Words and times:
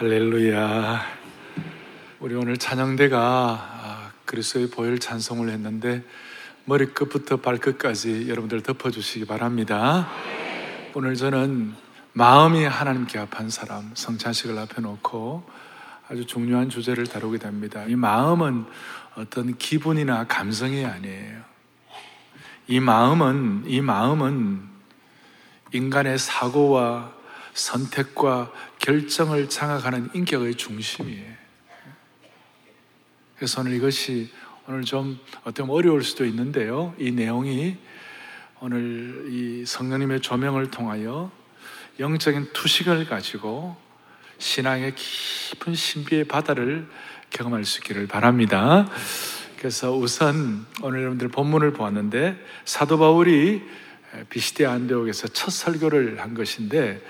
할렐루야. 0.00 1.04
우리 2.20 2.34
오늘 2.34 2.56
찬양대가 2.56 3.18
아, 3.20 4.10
그리스도의 4.24 4.70
보혈 4.70 4.98
찬송을 4.98 5.50
했는데 5.50 6.02
머리끝부터 6.64 7.36
발끝까지 7.42 8.30
여러분들 8.30 8.62
덮어주시기 8.62 9.26
바랍니다. 9.26 10.08
오늘 10.94 11.16
저는 11.16 11.74
마음이 12.14 12.64
하나님께 12.64 13.18
합한 13.18 13.50
사람 13.50 13.90
성찬식을 13.92 14.56
앞에 14.60 14.80
놓고 14.80 15.46
아주 16.08 16.24
중요한 16.24 16.70
주제를 16.70 17.06
다루게 17.06 17.36
됩니다. 17.36 17.84
이 17.86 17.94
마음은 17.94 18.64
어떤 19.16 19.58
기분이나 19.58 20.26
감성이 20.26 20.86
아니에요. 20.86 21.42
이 22.68 22.80
마음은 22.80 23.64
이 23.66 23.82
마음은 23.82 24.62
인간의 25.72 26.18
사고와 26.18 27.19
선택과 27.54 28.52
결정을 28.78 29.48
장악하는 29.48 30.10
인격의 30.14 30.54
중심이에요. 30.56 31.40
그래서 33.36 33.60
오늘 33.60 33.72
이것이 33.72 34.30
오늘 34.68 34.84
좀 34.84 35.18
어떻게 35.44 35.70
어려울 35.70 36.04
수도 36.04 36.24
있는데요. 36.26 36.94
이 36.98 37.10
내용이 37.10 37.76
오늘 38.60 39.26
이 39.30 39.64
성령님의 39.66 40.20
조명을 40.20 40.70
통하여 40.70 41.32
영적인 41.98 42.52
투식을 42.52 43.06
가지고 43.06 43.76
신앙의 44.38 44.94
깊은 44.94 45.74
신비의 45.74 46.24
바다를 46.24 46.86
경험할 47.30 47.64
수 47.64 47.78
있기를 47.78 48.06
바랍니다. 48.06 48.88
그래서 49.58 49.94
우선 49.94 50.66
오늘 50.82 51.00
여러분들 51.00 51.28
본문을 51.28 51.72
보았는데 51.72 52.42
사도 52.64 52.98
바울이 52.98 53.62
비시대 54.28 54.64
안데옥에서 54.66 55.28
첫 55.28 55.50
설교를 55.50 56.20
한 56.20 56.34
것인데 56.34 57.02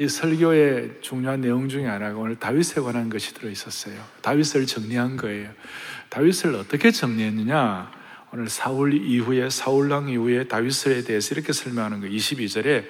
이 0.00 0.08
설교의 0.08 0.98
중요한 1.00 1.40
내용 1.40 1.68
중에 1.68 1.84
하나가 1.84 2.16
오늘 2.16 2.36
다윗에 2.36 2.80
관한 2.80 3.10
것이 3.10 3.34
들어 3.34 3.50
있었어요. 3.50 3.94
다윗을 4.22 4.66
정리한 4.66 5.16
거예요. 5.16 5.50
다윗을 6.08 6.54
어떻게 6.54 6.92
정리했느냐? 6.92 7.90
오늘 8.32 8.48
사울 8.48 8.94
이후에 8.94 9.50
사울왕 9.50 10.08
이후에 10.08 10.44
다윗에 10.44 11.02
대해서 11.02 11.34
이렇게 11.34 11.52
설명하는 11.52 12.00
거예요. 12.00 12.14
22절에 12.14 12.84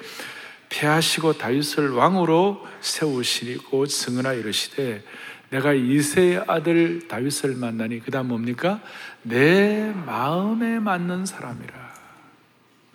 패하시고 0.69 1.39
다윗을 1.39 1.93
왕으로 1.93 2.67
세우시고 2.83 3.87
승은하 3.87 4.35
이르시되 4.35 5.03
내가 5.49 5.73
이세의 5.73 6.45
아들 6.47 7.09
다윗을 7.09 7.55
만나니 7.55 8.01
그다음 8.01 8.29
뭡니까? 8.29 8.83
내 9.23 9.95
마음에 10.05 10.79
맞는 10.79 11.25
사람이라. 11.25 11.88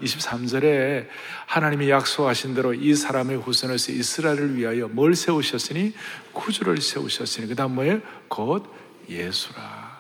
23절에 0.04 1.08
하나님이 1.46 1.90
약속하신 1.90 2.54
대로 2.56 2.74
이 2.74 2.94
사람의 2.94 3.38
후손에서 3.38 3.92
이스라엘을 3.92 4.56
위하여 4.56 4.88
뭘 4.88 5.16
세우셨으니 5.16 5.94
구주를 6.34 6.82
세우셨으니 6.82 7.48
그 7.48 7.56
다음 7.56 7.76
뭐예요? 7.76 8.02
곧 8.28 8.66
예수라. 9.10 9.94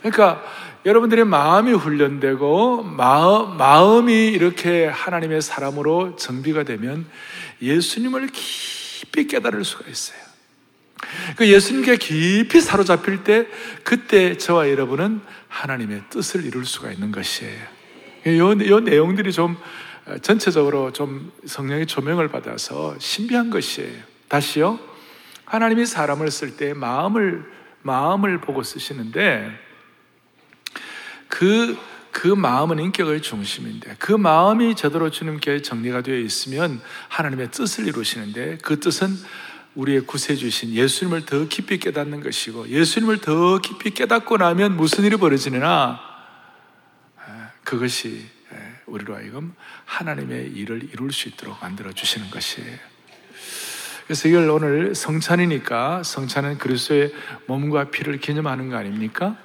그러니까 0.00 0.42
여러분들의 0.86 1.24
마음이 1.24 1.72
훈련되고 1.72 2.82
마음, 2.84 3.56
마음이 3.56 4.28
이렇게 4.28 4.86
하나님의 4.86 5.42
사람으로 5.42 6.16
정비가 6.16 6.62
되면 6.62 7.06
예수님을 7.60 8.28
깊이 8.28 9.26
깨달을 9.26 9.64
수가 9.64 9.88
있어요. 9.88 10.18
그 11.36 11.48
예수님께 11.48 11.96
깊이 11.96 12.60
사로잡힐 12.60 13.24
때 13.24 13.46
그때 13.82 14.36
저와 14.36 14.70
여러분은 14.70 15.20
하나님의 15.48 16.04
뜻을 16.10 16.44
이룰 16.44 16.64
수가 16.64 16.90
있는 16.90 17.12
것이에요. 17.12 17.77
이, 18.26 18.30
이 18.30 18.80
내용들이 18.80 19.32
좀 19.32 19.56
어, 20.06 20.18
전체적으로 20.18 20.92
좀 20.92 21.32
성령의 21.44 21.86
조명을 21.86 22.28
받아서 22.28 22.96
신비한 22.98 23.50
것이에요. 23.50 24.02
다시요. 24.28 24.78
하나님이 25.44 25.86
사람을 25.86 26.30
쓸 26.30 26.56
때 26.56 26.74
마음을, 26.74 27.44
마음을 27.82 28.40
보고 28.40 28.62
쓰시는데 28.62 29.50
그, 31.28 31.76
그 32.10 32.28
마음은 32.28 32.78
인격의 32.78 33.22
중심인데 33.22 33.96
그 33.98 34.12
마음이 34.12 34.74
제대로 34.74 35.10
주님께 35.10 35.62
정리가 35.62 36.02
되어 36.02 36.18
있으면 36.18 36.80
하나님의 37.08 37.50
뜻을 37.50 37.86
이루시는데 37.86 38.58
그 38.62 38.80
뜻은 38.80 39.14
우리의 39.74 40.00
구세주신 40.00 40.72
예수님을 40.72 41.24
더 41.24 41.46
깊이 41.46 41.78
깨닫는 41.78 42.22
것이고 42.22 42.68
예수님을 42.68 43.20
더 43.20 43.58
깊이 43.58 43.90
깨닫고 43.90 44.38
나면 44.38 44.76
무슨 44.76 45.04
일이 45.04 45.16
벌어지느냐 45.16 46.07
그것이 47.68 48.24
우리로 48.86 49.14
하여금 49.14 49.54
하나님의 49.84 50.52
일을 50.52 50.88
이룰 50.90 51.12
수 51.12 51.28
있도록 51.28 51.60
만들어 51.60 51.92
주시는 51.92 52.30
것이에요. 52.30 52.78
그래서 54.06 54.26
이걸 54.26 54.48
오늘 54.48 54.94
성찬이니까 54.94 56.02
성찬은 56.02 56.56
그리스도의 56.56 57.12
몸과 57.46 57.90
피를 57.90 58.20
기념하는 58.20 58.70
거 58.70 58.76
아닙니까? 58.78 59.36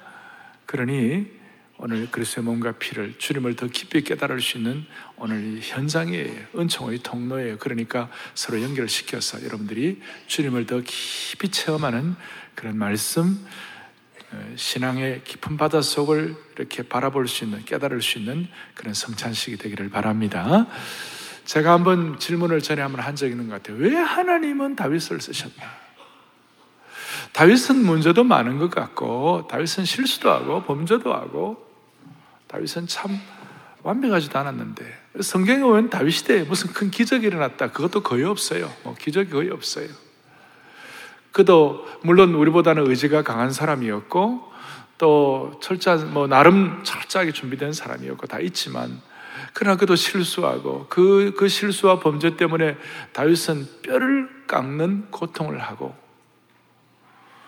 그러니 0.64 1.30
오늘 1.76 2.10
그리스도의 2.10 2.46
몸과 2.46 2.72
피를 2.72 3.14
주님을 3.18 3.56
더 3.56 3.66
깊이 3.66 4.02
깨달을 4.02 4.40
수 4.40 4.56
있는 4.56 4.86
오늘 5.16 5.58
현장이에요. 5.60 6.46
은총의 6.56 7.00
통로예요. 7.00 7.58
그러니까 7.58 8.10
서로 8.34 8.62
연결시켜서 8.62 9.44
여러분들이 9.44 10.00
주님을 10.28 10.64
더 10.64 10.80
깊이 10.80 11.50
체험하는 11.50 12.16
그런 12.54 12.78
말씀 12.78 13.46
신앙의 14.56 15.22
깊은 15.24 15.56
바다 15.56 15.80
속을 15.82 16.36
이렇게 16.56 16.82
바라볼 16.82 17.28
수 17.28 17.44
있는, 17.44 17.64
깨달을 17.64 18.02
수 18.02 18.18
있는 18.18 18.48
그런 18.74 18.94
성찬식이 18.94 19.56
되기를 19.56 19.90
바랍니다. 19.90 20.66
제가 21.44 21.72
한번 21.72 22.18
질문을 22.18 22.62
전에 22.62 22.82
한번 22.82 23.00
한 23.00 23.16
적이 23.16 23.32
있는 23.32 23.48
것 23.48 23.62
같아요. 23.62 23.76
왜 23.78 23.94
하나님은 23.94 24.76
다윗을 24.76 25.20
쓰셨나? 25.20 25.84
다윗은 27.32 27.76
문제도 27.84 28.22
많은 28.22 28.58
것 28.58 28.70
같고, 28.70 29.48
다윗은 29.50 29.84
실수도 29.84 30.30
하고, 30.30 30.62
범죄도 30.62 31.12
하고, 31.12 31.68
다윗은 32.46 32.86
참 32.86 33.18
완벽하지도 33.82 34.38
않았는데, 34.38 35.04
성경에 35.20 35.60
보면 35.60 35.90
다윗 35.90 36.12
시대에 36.12 36.44
무슨 36.44 36.72
큰 36.72 36.90
기적이 36.90 37.26
일어났다. 37.26 37.72
그것도 37.72 38.02
거의 38.02 38.24
없어요. 38.24 38.72
뭐 38.82 38.94
기적이 38.94 39.30
거의 39.30 39.50
없어요. 39.50 39.88
그도 41.34 41.84
물론 42.02 42.32
우리보다는 42.32 42.88
의지가 42.88 43.22
강한 43.22 43.50
사람이었고 43.50 44.52
또 44.98 45.58
철저한 45.60 46.14
뭐 46.14 46.28
나름 46.28 46.80
철저하게 46.84 47.32
준비된 47.32 47.72
사람이었고 47.72 48.28
다 48.28 48.38
있지만 48.38 49.00
그러나 49.52 49.76
그도 49.76 49.96
실수하고 49.96 50.86
그, 50.88 51.34
그 51.36 51.48
실수와 51.48 51.98
범죄 51.98 52.36
때문에 52.36 52.76
다윗은 53.12 53.66
뼈를 53.82 54.28
깎는 54.46 55.10
고통을 55.10 55.58
하고 55.60 55.92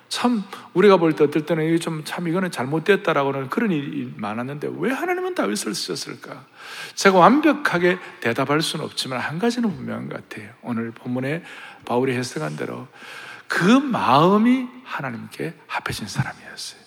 참 0.09 0.43
우리가 0.75 0.97
볼 0.97 1.13
때 1.13 1.23
어떨 1.23 1.47
때는 1.47 1.65
이게 1.67 1.79
좀 1.79 2.03
참 2.05 2.27
이거는 2.27 2.51
잘못됐다라고는 2.51 3.51
그런 3.51 3.71
일이 3.71 4.13
많았는데 4.17 4.69
왜 4.79 4.91
하나님은 4.91 5.37
다윗을 5.37 5.77
쓰셨을까? 5.77 6.45
제가 6.97 7.19
완벽하게 7.19 7.99
대답할 8.21 8.63
수는 8.63 8.85
없지만 8.85 9.21
한 9.21 9.39
가지는 9.39 9.71
분명한 9.75 10.09
것 10.09 10.29
같아요. 10.29 10.51
오늘 10.63 10.91
본문에 10.91 11.45
바울이 11.85 12.15
해석한 12.17 12.57
대로 12.57 12.89
그 13.49 13.63
마음이 13.65 14.69
하나님께 14.85 15.55
합해진 15.67 16.09
사람이었어요. 16.09 16.81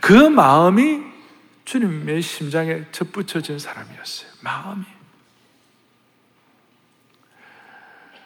그 0.00 0.12
마음이 0.12 1.02
주님의 1.64 2.22
심장에 2.22 2.84
접붙여진 2.92 3.58
사람이었어요. 3.58 4.30
마음이. 4.40 4.84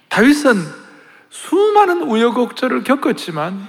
다윗은 0.09 0.55
수많은 1.31 2.03
우여곡절을 2.03 2.85
겪었지만 2.85 3.67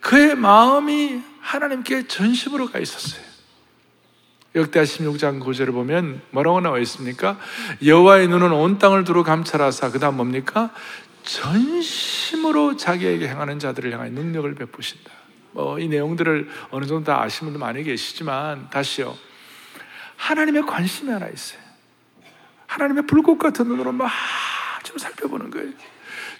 그의 0.00 0.34
마음이 0.34 1.22
하나님께 1.40 2.08
전심으로 2.08 2.70
가 2.70 2.78
있었어요. 2.78 3.24
역대 4.54 4.82
16장 4.82 5.38
9절을 5.42 5.72
보면 5.72 6.22
뭐라고 6.30 6.60
나와 6.62 6.78
있습니까? 6.78 7.38
여호와의 7.84 8.28
눈은 8.28 8.52
온 8.52 8.78
땅을 8.78 9.04
두루 9.04 9.22
감찰하사 9.22 9.90
그다음 9.90 10.16
뭡니까? 10.16 10.70
전심으로 11.26 12.76
자기에게 12.76 13.28
행하는 13.28 13.58
자들을 13.58 13.92
향하여 13.92 14.10
능력을 14.10 14.54
베푸신다. 14.54 15.10
뭐이 15.52 15.88
내용들을 15.88 16.48
어느 16.70 16.86
정도 16.86 17.12
다 17.12 17.22
아시는 17.22 17.52
분도 17.52 17.64
많이 17.64 17.82
계시지만 17.82 18.70
다시요. 18.70 19.16
하나님의 20.16 20.62
관심이 20.62 21.10
하나 21.10 21.28
있어요. 21.28 21.60
하나님의 22.66 23.06
불꽃 23.06 23.38
같은 23.38 23.68
눈으로 23.68 23.92
막 23.92 24.10
좀 24.86 24.98
살펴보는 24.98 25.50
거예요. 25.50 25.70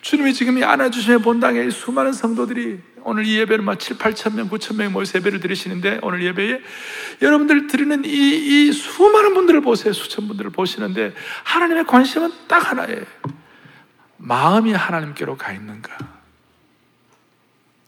주님이 0.00 0.32
지금 0.32 0.58
이 0.58 0.64
안아주심의 0.64 1.20
본당에 1.20 1.68
수많은 1.68 2.12
성도들이 2.12 2.78
오늘 3.02 3.26
이 3.26 3.38
예배를 3.38 3.64
막 3.64 3.78
7, 3.78 3.98
8천 3.98 4.34
명, 4.34 4.48
9천 4.48 4.76
명 4.76 4.92
모여서 4.92 5.18
예배를 5.18 5.40
드리시는데 5.40 6.00
오늘 6.02 6.22
예배에 6.22 6.60
여러분들 7.22 7.66
드리는 7.66 8.04
이, 8.04 8.08
이 8.68 8.72
수많은 8.72 9.34
분들을 9.34 9.60
보세요. 9.60 9.92
수천 9.92 10.28
분들을 10.28 10.50
보시는데 10.50 11.14
하나님의 11.44 11.86
관심은 11.86 12.32
딱 12.46 12.70
하나예요. 12.70 13.02
마음이 14.18 14.72
하나님께로 14.72 15.36
가 15.36 15.52
있는가? 15.52 15.96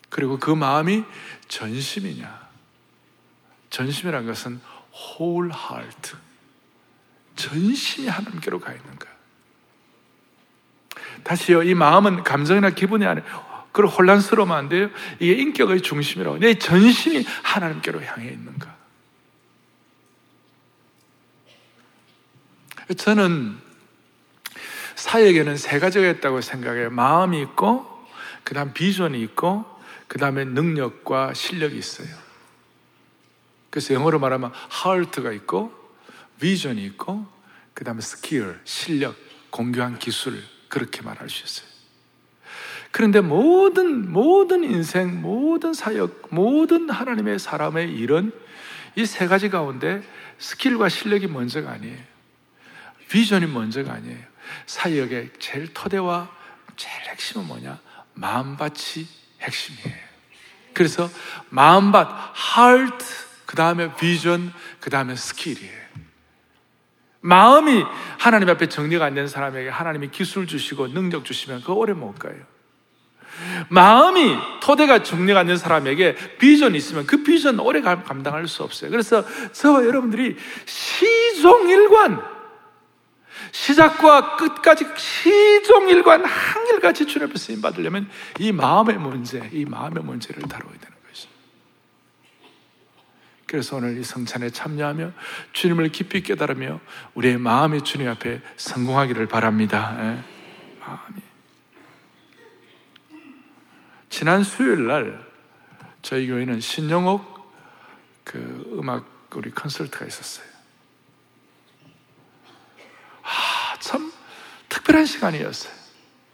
그리고 0.09 0.39
그 0.39 0.51
마음이 0.51 1.05
전심이냐? 1.49 2.49
전심이란 3.71 4.27
것은 4.27 4.61
whole 4.95 5.53
heart. 5.53 6.17
전심이 7.37 8.09
하나님께로 8.09 8.61
가 8.61 8.73
있는가? 8.73 9.07
다시요, 11.25 11.63
이 11.63 11.75
마음은 11.75 12.25
감정이나 12.25 12.71
기분이 12.71 13.07
아니라 13.07 13.27
그걸 13.73 13.87
혼란스러우면 13.87 14.57
안 14.57 14.69
돼요. 14.69 14.91
이게 15.21 15.35
인격의 15.35 15.83
중심이라고. 15.83 16.39
내 16.39 16.59
전심이 16.59 17.25
하나님께로 17.43 18.03
향해 18.03 18.31
있는가. 18.31 18.77
저는 22.97 23.68
사역에는 24.99 25.57
세 25.57 25.79
가지가 25.79 26.09
있다고 26.09 26.41
생각해요. 26.41 26.91
마음이 26.91 27.41
있고, 27.43 27.87
그 28.43 28.53
다음 28.55 28.73
비전이 28.73 29.23
있고, 29.23 29.65
그 30.09 30.19
다음에 30.19 30.45
능력과 30.45 31.35
실력이 31.35 31.79
있어요. 31.79 32.09
그래서 33.71 33.95
영어로 33.95 34.19
말하면 34.19 34.53
heart가 34.85 35.31
있고, 35.33 35.73
비전이 36.41 36.85
있고, 36.85 37.27
그 37.75 37.85
다음에 37.85 38.01
스킬, 38.01 38.59
실력, 38.65 39.15
공교한 39.51 39.99
기술, 40.01 40.43
그렇게 40.69 41.03
말할 41.03 41.31
수 41.31 41.45
있어요. 41.45 41.69
그런데 42.91 43.21
모든, 43.21 44.11
모든 44.11 44.65
인생, 44.65 45.23
모든 45.23 45.75
사역, 45.75 46.29
모든 46.31 46.91
하나님의 46.91 47.39
사람의 47.39 47.95
일은 47.95 48.33
이 48.97 49.05
세 49.07 49.29
가지 49.29 49.49
가운데 49.49 50.03
skill과 50.39 50.89
실력이 50.89 51.29
먼저가 51.29 51.71
아니에요. 51.71 51.99
비전이 53.09 53.47
먼저가 53.47 53.93
아니에요. 53.93 54.38
사역의 54.67 55.31
제일 55.39 55.73
토대와 55.73 56.29
제일 56.77 56.95
핵심은 57.09 57.47
뭐냐? 57.47 57.79
마음밭이 58.15 59.07
핵심이에요. 59.41 60.09
그래서 60.75 61.11
마음밭, 61.51 62.09
heart, 62.57 63.05
그 63.47 63.57
다음에 63.57 63.95
비전, 63.97 64.53
그 64.81 64.91
다음에 64.91 65.17
skill이에요. 65.17 65.79
마음이 67.21 67.85
하나님 68.19 68.49
앞에 68.49 68.69
정리가 68.69 69.05
안 69.05 69.15
된 69.15 69.27
사람에게 69.27 69.69
하나님이 69.69 70.11
기술 70.11 70.47
주시고 70.47 70.89
능력 70.89 71.25
주시면 71.25 71.63
그 71.63 71.73
오래 71.73 71.93
못 71.93 72.17
가요. 72.19 72.37
마음이 73.69 74.37
토대가 74.61 75.03
정리가 75.03 75.41
안 75.41 75.47
된 75.47 75.57
사람에게 75.57 76.15
비전이 76.39 76.77
있으면 76.77 77.07
그 77.07 77.23
비전 77.25 77.59
오래 77.59 77.81
감당할 77.81 78.47
수 78.47 78.63
없어요. 78.63 78.91
그래서 78.91 79.25
저와 79.53 79.85
여러분들이 79.85 80.37
시종일관 80.65 82.38
시작과 83.53 84.37
끝까지 84.37 84.87
시종일관 84.97 86.25
항일같이 86.25 87.07
주님 87.07 87.29
앞에 87.29 87.39
쓰임 87.39 87.61
받으려면 87.61 88.11
이 88.39 88.53
마음의 88.53 88.99
문제, 88.99 89.49
이 89.53 89.65
마음의 89.65 90.05
문제를 90.05 90.43
다뤄야 90.43 90.73
되는 90.73 90.97
것이. 91.09 91.29
그래서 93.47 93.77
오늘 93.77 93.99
이 93.99 94.05
성찬에 94.05 94.51
참여하며 94.51 95.13
주님을 95.53 95.89
깊이 95.91 96.23
깨달으며 96.23 96.81
우리의 97.15 97.39
마음이 97.39 97.83
주님 97.83 98.09
앞에 98.09 98.41
성공하기를 98.57 99.27
바랍니다. 99.27 99.97
예. 99.99 100.25
마음이. 100.81 101.23
지난 104.11 104.43
수요일 104.43 104.87
날 104.87 105.29
저희 106.03 106.27
교회는 106.27 106.61
신영옥 106.61 107.39
그 108.25 108.77
음악 108.79 109.19
우리 109.35 109.51
콘서트가 109.51 110.07
있었어요. 110.07 110.47
아, 113.23 113.68
참 113.81 114.13
특별한 114.69 115.07
시간이었어요. 115.07 115.73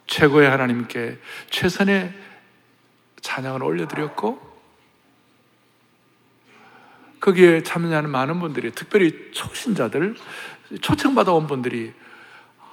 최고의 0.07 0.49
하나님께 0.51 1.19
최선의 1.51 2.13
찬양을 3.21 3.63
올려드렸고, 3.63 4.55
거기에 7.21 7.63
참여하는 7.63 8.11
많은 8.11 8.39
분들이, 8.39 8.71
특별히 8.73 9.33
초신자들, 9.33 10.15
초청받아 10.83 11.33
온 11.33 11.47
분들이, 11.47 11.95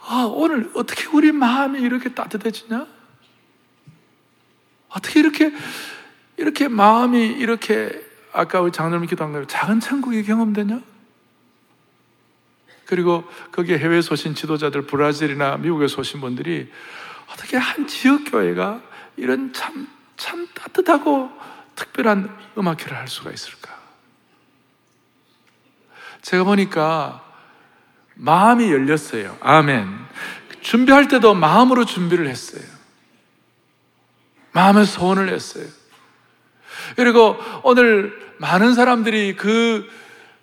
아, 0.07 0.27
오늘 0.29 0.69
어떻게 0.73 1.07
우리 1.13 1.31
마음이 1.31 1.79
이렇게 1.79 2.13
따뜻해지냐? 2.13 2.85
어떻게 4.89 5.19
이렇게, 5.21 5.53
이렇게 6.35 6.68
마음이 6.68 7.27
이렇게, 7.27 8.03
아까 8.33 8.59
우리 8.59 8.71
장로님 8.71 9.07
기도한 9.07 9.31
대로 9.31 9.47
작은 9.47 9.79
천국이 9.79 10.23
경험되냐? 10.23 10.90
그리고 12.91 13.23
거기에 13.53 13.77
해외 13.77 14.01
소신 14.01 14.35
지도자들 14.35 14.81
브라질이나 14.81 15.55
미국에 15.55 15.88
소신 15.88 16.19
분들이 16.19 16.69
어떻게 17.31 17.55
한 17.55 17.88
지역 17.88 18.25
교회가 18.29 18.81
이런 19.15 19.53
참, 19.53 19.88
참 20.17 20.45
따뜻하고 20.53 21.31
특별한 21.73 22.29
음악회를 22.57 22.97
할 22.97 23.07
수가 23.07 23.31
있을까? 23.31 23.73
제가 26.21 26.43
보니까 26.43 27.23
마음이 28.15 28.69
열렸어요. 28.69 29.37
아멘. 29.39 29.87
준비할 30.59 31.07
때도 31.07 31.33
마음으로 31.33 31.85
준비를 31.85 32.27
했어요. 32.27 32.63
마음의 34.51 34.85
소원을 34.85 35.29
했어요. 35.29 35.65
그리고 36.97 37.37
오늘 37.63 38.35
많은 38.37 38.73
사람들이 38.73 39.37
그, 39.37 39.89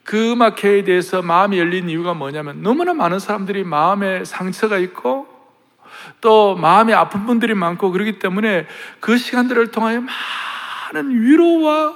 그 0.09 0.33
음악회에 0.33 0.85
대해서 0.85 1.21
마음이 1.21 1.59
열린 1.59 1.91
이유가 1.91 2.15
뭐냐면 2.15 2.63
너무나 2.63 2.95
많은 2.95 3.19
사람들이 3.19 3.63
마음에 3.63 4.25
상처가 4.25 4.79
있고 4.79 5.29
또 6.23 6.57
마음이 6.57 6.95
아픈 6.95 7.27
분들이 7.27 7.53
많고 7.53 7.91
그렇기 7.91 8.19
때문에 8.19 8.67
그 9.01 9.19
시간들을 9.19 9.71
통하여 9.71 10.01
많은 10.01 11.11
위로와 11.11 11.95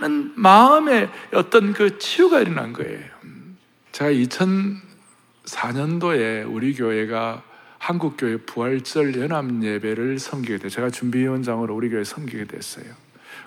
많은 0.00 0.32
마음의 0.34 1.10
어떤 1.34 1.74
그 1.74 1.98
치유가 1.98 2.40
일어난 2.40 2.72
거예요. 2.72 3.02
제가 3.92 4.10
2004년도에 5.44 6.50
우리 6.50 6.72
교회가 6.74 7.42
한국교회 7.76 8.38
부활절 8.46 9.20
연합 9.20 9.44
예배를 9.62 10.18
섬기게 10.18 10.56
돼 10.56 10.70
제가 10.70 10.88
준비위원장으로 10.88 11.74
우리 11.74 11.90
교회 11.90 12.02
섬기게 12.02 12.46
됐어요. 12.46 13.01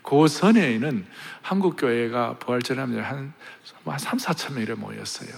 그 0.05 0.27
전에는 0.27 1.05
한국교회가 1.41 2.37
부활절 2.37 2.77
연합 2.77 2.91
예배 2.91 3.01
한, 3.01 3.33
한 3.85 3.97
3, 3.97 4.17
4천 4.19 4.53
명 4.53 4.61
이래 4.61 4.75
모였어요. 4.75 5.29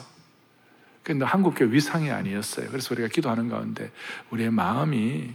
근데 1.03 1.23
한국교회 1.23 1.71
위상이 1.71 2.11
아니었어요. 2.11 2.69
그래서 2.69 2.93
우리가 2.93 3.07
기도하는 3.07 3.47
가운데 3.47 3.91
우리의 4.29 4.51
마음이 4.51 5.33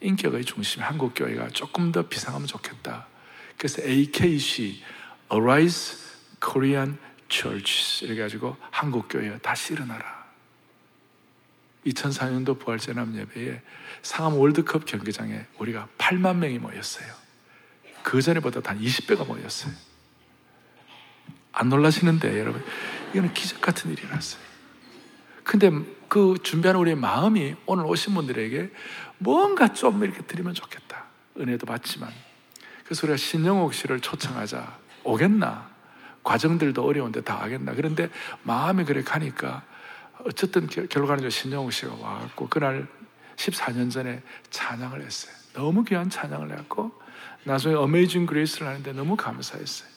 인격의 0.00 0.46
중심, 0.46 0.82
한국교회가 0.82 1.48
조금 1.48 1.92
더 1.92 2.08
비상하면 2.08 2.46
좋겠다. 2.46 3.06
그래서 3.58 3.82
AKC, 3.82 4.82
Arise 5.30 5.98
Korean 6.42 6.96
Church, 7.28 8.04
이래 8.06 8.16
가지고 8.16 8.56
한국교회 8.70 9.38
다시 9.38 9.74
일어나라. 9.74 10.22
2004년도 11.86 12.58
부활제남 12.58 13.14
예배에 13.16 13.60
상암 14.02 14.38
월드컵 14.38 14.86
경기장에 14.86 15.44
우리가 15.58 15.88
8만 15.98 16.36
명이 16.36 16.58
모였어요. 16.58 17.21
그 18.02 18.20
전에보다 18.20 18.60
단 18.60 18.80
20배가 18.80 19.26
모였어요. 19.26 19.72
안 21.52 21.68
놀라시는데 21.68 22.38
여러분 22.40 22.64
이거는 23.12 23.32
기적 23.34 23.60
같은 23.60 23.90
일이 23.90 24.06
났어요. 24.08 24.42
근데 25.44 25.70
그 26.08 26.36
준비하는 26.42 26.80
우리의 26.80 26.96
마음이 26.96 27.56
오늘 27.66 27.84
오신 27.86 28.14
분들에게 28.14 28.70
뭔가 29.18 29.72
좀 29.72 30.02
이렇게 30.02 30.22
드리면 30.22 30.54
좋겠다. 30.54 31.04
은혜도 31.38 31.66
받지만. 31.66 32.10
그래서 32.84 33.06
우리가 33.06 33.16
신영옥 33.16 33.74
씨를 33.74 34.00
초청하자. 34.00 34.78
오겠나? 35.04 35.70
과정들도 36.22 36.84
어려운데 36.84 37.22
다 37.22 37.40
하겠나? 37.40 37.74
그런데 37.74 38.08
마음이 38.42 38.84
그래 38.84 39.02
가니까 39.02 39.64
어쨌든 40.24 40.68
결과는 40.68 41.28
신영욱 41.30 41.72
씨가 41.72 41.94
와갖고 41.94 42.48
그날 42.48 42.86
14년 43.36 43.90
전에 43.90 44.22
찬양을 44.50 45.02
했어요. 45.02 45.34
너무 45.54 45.84
귀한 45.84 46.08
찬양을 46.08 46.56
했고 46.58 46.92
나중에 47.44 47.74
어메이징 47.74 48.26
그레이스를 48.26 48.66
하는데 48.66 48.92
너무 48.92 49.16
감사했어요. 49.16 49.88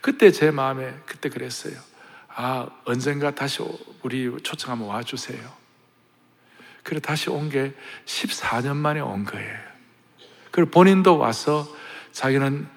그때 0.00 0.30
제 0.30 0.50
마음에 0.50 0.94
그때 1.06 1.28
그랬어요. 1.28 1.78
아 2.28 2.68
언젠가 2.84 3.30
다시 3.34 3.62
우리 4.02 4.30
초청하면 4.42 4.88
와주세요. 4.88 5.64
그래 6.82 7.00
다시 7.00 7.30
온 7.30 7.48
게 7.48 7.72
14년 8.04 8.76
만에 8.76 9.00
온 9.00 9.24
거예요. 9.24 9.58
그리고 10.50 10.70
본인도 10.70 11.18
와서 11.18 11.66
자기는 12.12 12.68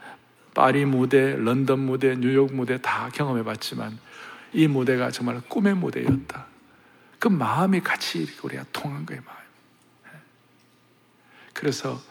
파리 0.54 0.86
무대, 0.86 1.36
런던 1.36 1.80
무대, 1.80 2.16
뉴욕 2.16 2.52
무대 2.54 2.82
다 2.82 3.10
경험해 3.14 3.44
봤지만 3.44 4.00
이 4.54 4.68
무대가 4.68 5.12
정말 5.12 5.42
꿈의 5.42 5.76
무대였다. 5.76 6.48
그 7.20 7.28
마음이 7.28 7.82
같이 7.82 8.28
우리가 8.42 8.66
통한 8.72 9.06
거예요, 9.06 9.22
마음. 9.26 9.38
그래서 11.54 12.02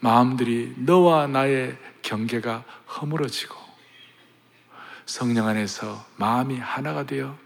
마음들이 0.00 0.74
너와 0.76 1.26
나의 1.26 1.76
경계가 2.02 2.64
허물어지고 2.88 3.56
성령 5.06 5.46
안에서 5.46 6.04
마음이 6.16 6.58
하나가 6.58 7.04
되어 7.04 7.36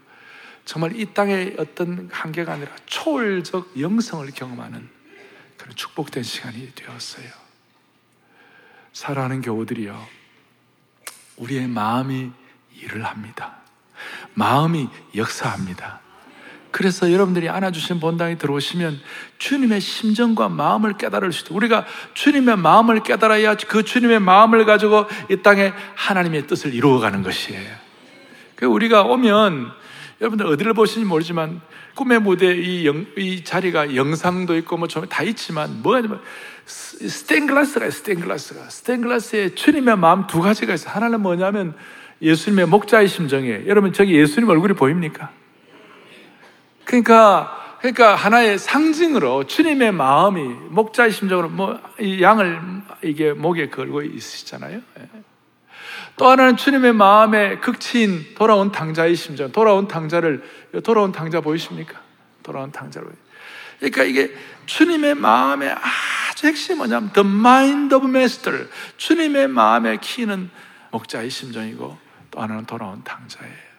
정말 0.65 0.95
이 0.95 1.05
땅의 1.13 1.55
어떤 1.57 2.09
한계가 2.11 2.53
아니라 2.53 2.71
초월적 2.85 3.79
영성을 3.79 4.29
경험하는 4.31 4.89
그런 5.57 5.75
축복된 5.75 6.23
시간이 6.23 6.73
되었어요. 6.75 7.29
사랑하는 8.93 9.41
교우들이요. 9.41 10.07
우리의 11.37 11.67
마음이 11.67 12.31
일을 12.75 13.05
합니다. 13.05 13.57
마음이 14.33 14.89
역사합니다. 15.15 16.00
그래서 16.71 17.11
여러분들이 17.11 17.49
안아주신 17.49 17.99
본당에 17.99 18.37
들어오시면 18.37 18.99
주님의 19.37 19.81
심정과 19.81 20.49
마음을 20.49 20.97
깨달을 20.97 21.33
수 21.33 21.45
있다. 21.45 21.55
우리가 21.55 21.85
주님의 22.13 22.57
마음을 22.57 23.03
깨달아야 23.03 23.55
그 23.67 23.83
주님의 23.83 24.19
마음을 24.19 24.65
가지고 24.65 25.05
이 25.29 25.37
땅에 25.41 25.73
하나님의 25.95 26.47
뜻을 26.47 26.73
이루어가는 26.73 27.23
것이에요. 27.23 27.69
그 28.55 28.65
우리가 28.65 29.03
오면 29.03 29.71
여러분들 30.21 30.45
어디를 30.47 30.73
보시는지 30.73 31.07
모르지만 31.07 31.61
꿈의 31.95 32.21
무대 32.21 32.55
이, 32.55 32.87
영, 32.87 33.05
이 33.17 33.43
자리가 33.43 33.95
영상도 33.95 34.55
있고 34.57 34.77
뭐좀다 34.77 35.23
있지만 35.23 35.81
뭐가 35.81 36.01
냐면 36.01 36.21
스테인글라스가 36.65 37.87
있어요. 37.87 37.97
스테인글라스가 37.97 38.69
스테인글라스에 38.69 39.55
주님의 39.55 39.97
마음 39.97 40.27
두 40.27 40.41
가지가 40.41 40.73
있어요. 40.75 40.93
하나는 40.93 41.21
뭐냐면 41.21 41.73
예수님의 42.21 42.67
목자의 42.67 43.07
심정이에요. 43.07 43.67
여러분 43.67 43.91
저기 43.93 44.13
예수님 44.15 44.47
얼굴이 44.47 44.73
보입니까? 44.73 45.40
그러니까 46.91 47.77
그러니까 47.79 48.15
하나의 48.15 48.59
상징으로 48.59 49.45
주님의 49.45 49.93
마음이 49.93 50.43
목자의 50.43 51.11
심정으로 51.11 51.49
뭐이 51.49 52.21
양을 52.21 52.61
이게 53.03 53.31
목에 53.31 53.69
걸고 53.69 54.01
있으시잖아요. 54.01 54.81
예. 54.99 55.09
또 56.17 56.29
하나는 56.29 56.57
주님의 56.57 56.93
마음의 56.93 57.61
극치인 57.61 58.35
돌아온 58.35 58.73
당자의 58.73 59.15
심정. 59.15 59.53
돌아온 59.53 59.87
당자를 59.87 60.43
돌아온 60.83 61.13
당자 61.13 61.39
보이십니까? 61.39 61.99
돌아온 62.43 62.71
당자를. 62.73 63.09
그러니까 63.79 64.03
이게 64.03 64.35
주님의 64.65 65.15
마음의 65.15 65.73
아주 66.29 66.47
핵심이 66.47 66.77
뭐냐면 66.77 67.13
the 67.13 67.27
mind 67.27 67.95
of 67.95 68.05
master. 68.05 68.67
주님의 68.97 69.47
마음의 69.47 70.01
키는 70.01 70.51
목자의 70.91 71.29
심정이고 71.29 71.97
또 72.31 72.41
하나는 72.41 72.65
돌아온 72.65 73.01
당자예요. 73.03 73.70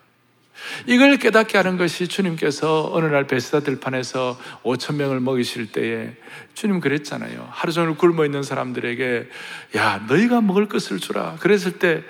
이걸 0.87 1.17
깨닫게 1.17 1.57
하는 1.57 1.77
것이 1.77 2.09
주님께서 2.09 2.91
어느 2.93 3.07
날 3.07 3.27
베스다 3.27 3.61
들판에서 3.61 4.39
5천 4.63 4.97
명을 4.97 5.21
먹이실 5.21 5.73
때에 5.73 6.15
주님 6.55 6.81
그랬잖아요. 6.81 7.49
하루 7.51 7.73
종일 7.73 7.97
굶어 7.97 8.25
있는 8.25 8.43
사람들에게 8.43 9.29
야 9.77 10.05
너희가 10.09 10.41
먹을 10.41 10.69
것을 10.69 10.99
주라. 10.99 11.37
그랬을 11.41 11.79
때 11.79 12.03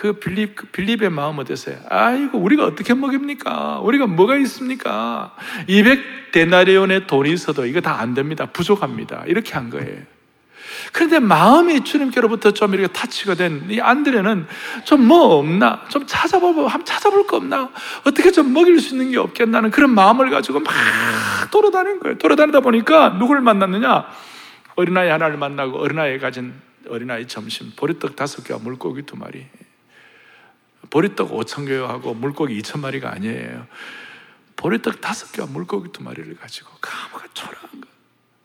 그 0.00 0.14
빌립 0.14 0.54
그 0.56 0.66
빌립의 0.66 1.10
마음 1.10 1.38
어땠어요? 1.38 1.76
아이고 1.88 2.38
우리가 2.38 2.64
어떻게 2.64 2.94
먹입니까? 2.94 3.80
우리가 3.80 4.06
뭐가 4.06 4.36
있습니까? 4.38 5.34
200 5.66 6.32
데나리온의 6.32 7.06
돈이 7.06 7.30
있어도 7.32 7.66
이거 7.66 7.80
다 7.80 8.00
안 8.00 8.14
됩니다. 8.14 8.46
부족합니다. 8.46 9.24
이렇게 9.26 9.52
한 9.52 9.68
거예요. 9.68 10.00
그런데 10.92 11.18
마음이 11.18 11.82
주님께로부터 11.84 12.50
좀 12.52 12.74
이렇게 12.74 12.92
타치가 12.92 13.34
된 13.34 13.66
이 13.70 13.80
안드레는 13.80 14.46
좀 14.84 15.00
뭐 15.06 15.36
없나? 15.38 15.84
좀 15.88 16.06
찾아보고, 16.06 16.68
한번 16.68 16.84
찾아볼 16.84 17.26
거 17.26 17.36
없나? 17.36 17.70
어떻게 18.04 18.30
좀 18.30 18.52
먹일 18.52 18.78
수 18.80 18.94
있는 18.94 19.10
게 19.10 19.18
없겠나는 19.18 19.70
그런 19.70 19.90
마음을 19.90 20.30
가지고 20.30 20.60
막 20.60 20.72
돌아다닌 21.50 22.00
거예요. 22.00 22.18
돌아다니다 22.18 22.60
보니까 22.60 23.10
누구를 23.10 23.40
만났느냐? 23.42 24.06
어린아이 24.76 25.08
하나를 25.08 25.36
만나고 25.36 25.78
어린아이 25.78 26.18
가진 26.18 26.54
어린아이 26.88 27.26
점심, 27.28 27.72
보리떡 27.76 28.16
다섯 28.16 28.42
개와 28.44 28.58
물고기 28.62 29.02
두 29.02 29.16
마리. 29.16 29.46
보리떡 30.90 31.32
오천 31.34 31.66
개하고 31.66 32.14
물고기 32.14 32.56
이천 32.58 32.80
마리가 32.80 33.12
아니에요. 33.12 33.66
보리떡 34.56 35.00
다섯 35.00 35.30
개와 35.32 35.46
물고기 35.50 35.92
두 35.92 36.02
마리를 36.02 36.34
가지고 36.36 36.70
가마가 36.80 37.26
초라한 37.34 37.80
거. 37.80 37.89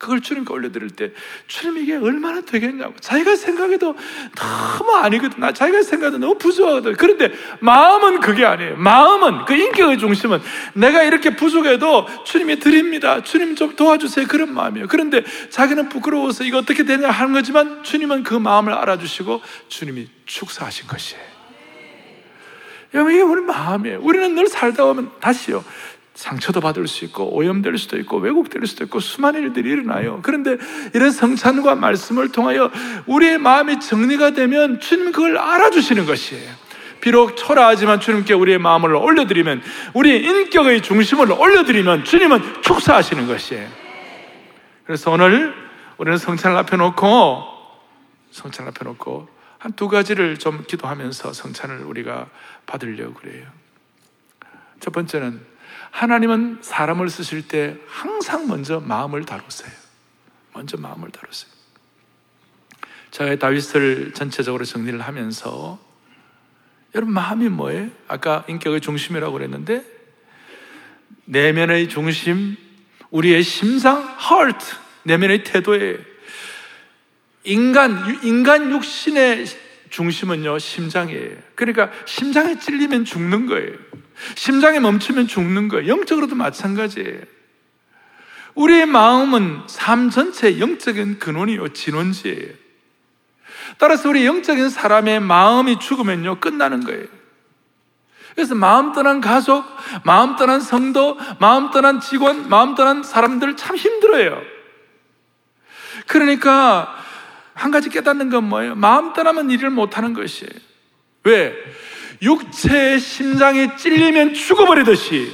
그걸 0.05 0.21
주님께 0.21 0.53
올려드릴 0.53 0.91
때 0.91 1.11
주님 1.47 1.79
이게 1.79 1.95
얼마나 1.95 2.41
되겠냐고. 2.41 2.93
자기가 2.99 3.35
생각해도 3.35 3.95
너무 4.35 4.91
아니거든. 4.91 5.39
나 5.39 5.51
자기가 5.51 5.81
생각해도 5.81 6.19
너무 6.19 6.37
부족하거든. 6.37 6.93
그런데 6.93 7.33
마음은 7.59 8.19
그게 8.19 8.45
아니에요. 8.45 8.77
마음은 8.77 9.45
그 9.45 9.55
인격의 9.55 9.97
중심은 9.97 10.39
내가 10.73 11.01
이렇게 11.01 11.35
부족해도 11.35 12.07
주님이 12.23 12.59
드립니다. 12.59 13.23
주님 13.23 13.55
좀 13.55 13.75
도와주세요. 13.75 14.27
그런 14.27 14.53
마음이에요. 14.53 14.87
그런데 14.87 15.23
자기는 15.49 15.89
부끄러워서 15.89 16.43
이거 16.43 16.59
어떻게 16.59 16.83
되냐 16.83 17.09
하는 17.09 17.33
거지만 17.33 17.81
주님은 17.81 18.21
그 18.21 18.35
마음을 18.35 18.73
알아주시고 18.73 19.41
주님이 19.69 20.07
축사하신 20.27 20.85
것이에요. 20.85 21.35
여러분 22.93 23.11
이게 23.11 23.23
우리 23.23 23.41
마음이에요. 23.41 24.01
우리는 24.01 24.35
늘 24.35 24.47
살다 24.47 24.85
보면 24.85 25.09
다시요 25.19 25.65
상처도 26.15 26.61
받을 26.61 26.87
수 26.87 27.03
있고 27.05 27.35
오염될 27.35 27.77
수도 27.77 27.97
있고 27.99 28.17
왜곡될 28.17 28.65
수도 28.65 28.85
있고 28.85 28.99
수많은 28.99 29.41
일들이 29.41 29.69
일어나요. 29.69 30.21
그런데 30.23 30.57
이런 30.93 31.11
성찬과 31.11 31.75
말씀을 31.75 32.31
통하여 32.31 32.71
우리의 33.05 33.37
마음이 33.37 33.79
정리가 33.81 34.31
되면 34.31 34.79
주님 34.79 35.11
그걸 35.11 35.37
알아주시는 35.37 36.05
것이에요. 36.05 36.49
비록 37.01 37.35
초라하지만 37.35 37.99
주님께 37.99 38.33
우리의 38.33 38.57
마음을 38.57 38.95
올려드리면 38.95 39.61
우리 39.93 40.17
인격의 40.23 40.81
중심을 40.81 41.31
올려드리면 41.31 42.05
주님은 42.05 42.61
축사하시는 42.63 43.27
것이에요. 43.27 43.67
그래서 44.85 45.11
오늘 45.11 45.53
우리는 45.97 46.17
성찬을 46.17 46.57
앞에 46.57 46.77
놓고 46.77 47.43
성찬을 48.31 48.69
앞에 48.69 48.85
놓고 48.85 49.35
한 49.59 49.71
두 49.75 49.89
가지를 49.89 50.37
좀 50.37 50.63
기도하면서 50.67 51.33
성찬을 51.33 51.79
우리가 51.85 52.27
받으려고 52.67 53.15
그래요. 53.15 53.47
첫 54.79 54.93
번째는 54.93 55.41
하나님은 55.95 56.57
사람을 56.59 57.09
쓰실 57.09 57.47
때 57.47 57.77
항상 57.87 58.49
먼저 58.49 58.81
마음을 58.81 59.23
다루세요. 59.23 59.71
먼저 60.53 60.75
마음을 60.75 61.09
다루세요. 61.09 61.49
제가 63.11 63.37
다윗을 63.37 64.11
전체적으로 64.13 64.65
정리를 64.65 64.99
하면서 64.99 65.79
여러분 66.93 67.13
마음이 67.13 67.47
뭐예요? 67.47 67.89
아까 68.09 68.43
인격의 68.49 68.81
중심이라고 68.81 69.31
그랬는데 69.31 69.85
내면의 71.23 71.87
중심, 71.87 72.57
우리의 73.09 73.41
심상, 73.41 74.17
heart, 74.19 74.75
내면의 75.03 75.45
태도에 75.45 75.97
인간 77.45 78.19
인간 78.21 78.69
육신의 78.69 79.45
중심은요 79.91 80.59
심장이에요. 80.59 81.37
그러니까 81.55 81.89
심장에 82.03 82.59
찔리면 82.59 83.05
죽는 83.05 83.45
거예요. 83.45 84.04
심장이 84.35 84.79
멈추면 84.79 85.27
죽는 85.27 85.67
거예요. 85.67 85.87
영적으로도 85.87 86.35
마찬가지예요. 86.35 87.21
우리의 88.55 88.85
마음은 88.85 89.63
삶 89.67 90.09
전체 90.09 90.59
영적인 90.59 91.19
근원이요, 91.19 91.69
진원지예요. 91.73 92.53
따라서 93.77 94.09
우리 94.09 94.25
영적인 94.25 94.69
사람의 94.69 95.19
마음이 95.19 95.79
죽으면요, 95.79 96.39
끝나는 96.39 96.83
거예요. 96.85 97.05
그래서 98.33 98.53
마음 98.53 98.91
떠난 98.91 99.21
가족, 99.21 99.65
마음 100.03 100.35
떠난 100.35 100.59
성도, 100.59 101.17
마음 101.39 101.71
떠난 101.71 102.01
직원, 102.01 102.49
마음 102.49 102.75
떠난 102.75 103.01
사람들 103.01 103.55
참 103.55 103.77
힘들어요. 103.77 104.41
그러니까 106.07 106.95
한 107.53 107.71
가지 107.71 107.89
깨닫는 107.89 108.29
건 108.29 108.43
뭐예요? 108.49 108.75
마음 108.75 109.13
떠나면 109.13 109.49
일을 109.49 109.69
못하는 109.69 110.13
것이에요. 110.13 110.51
왜? 111.23 111.55
육체의 112.21 112.99
심장이 112.99 113.75
찔리면 113.75 114.33
죽어버리듯이 114.33 115.31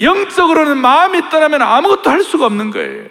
영적으로는 0.00 0.78
마음이 0.78 1.30
떠나면 1.30 1.62
아무것도 1.62 2.10
할 2.10 2.22
수가 2.22 2.46
없는 2.46 2.70
거예요. 2.70 3.06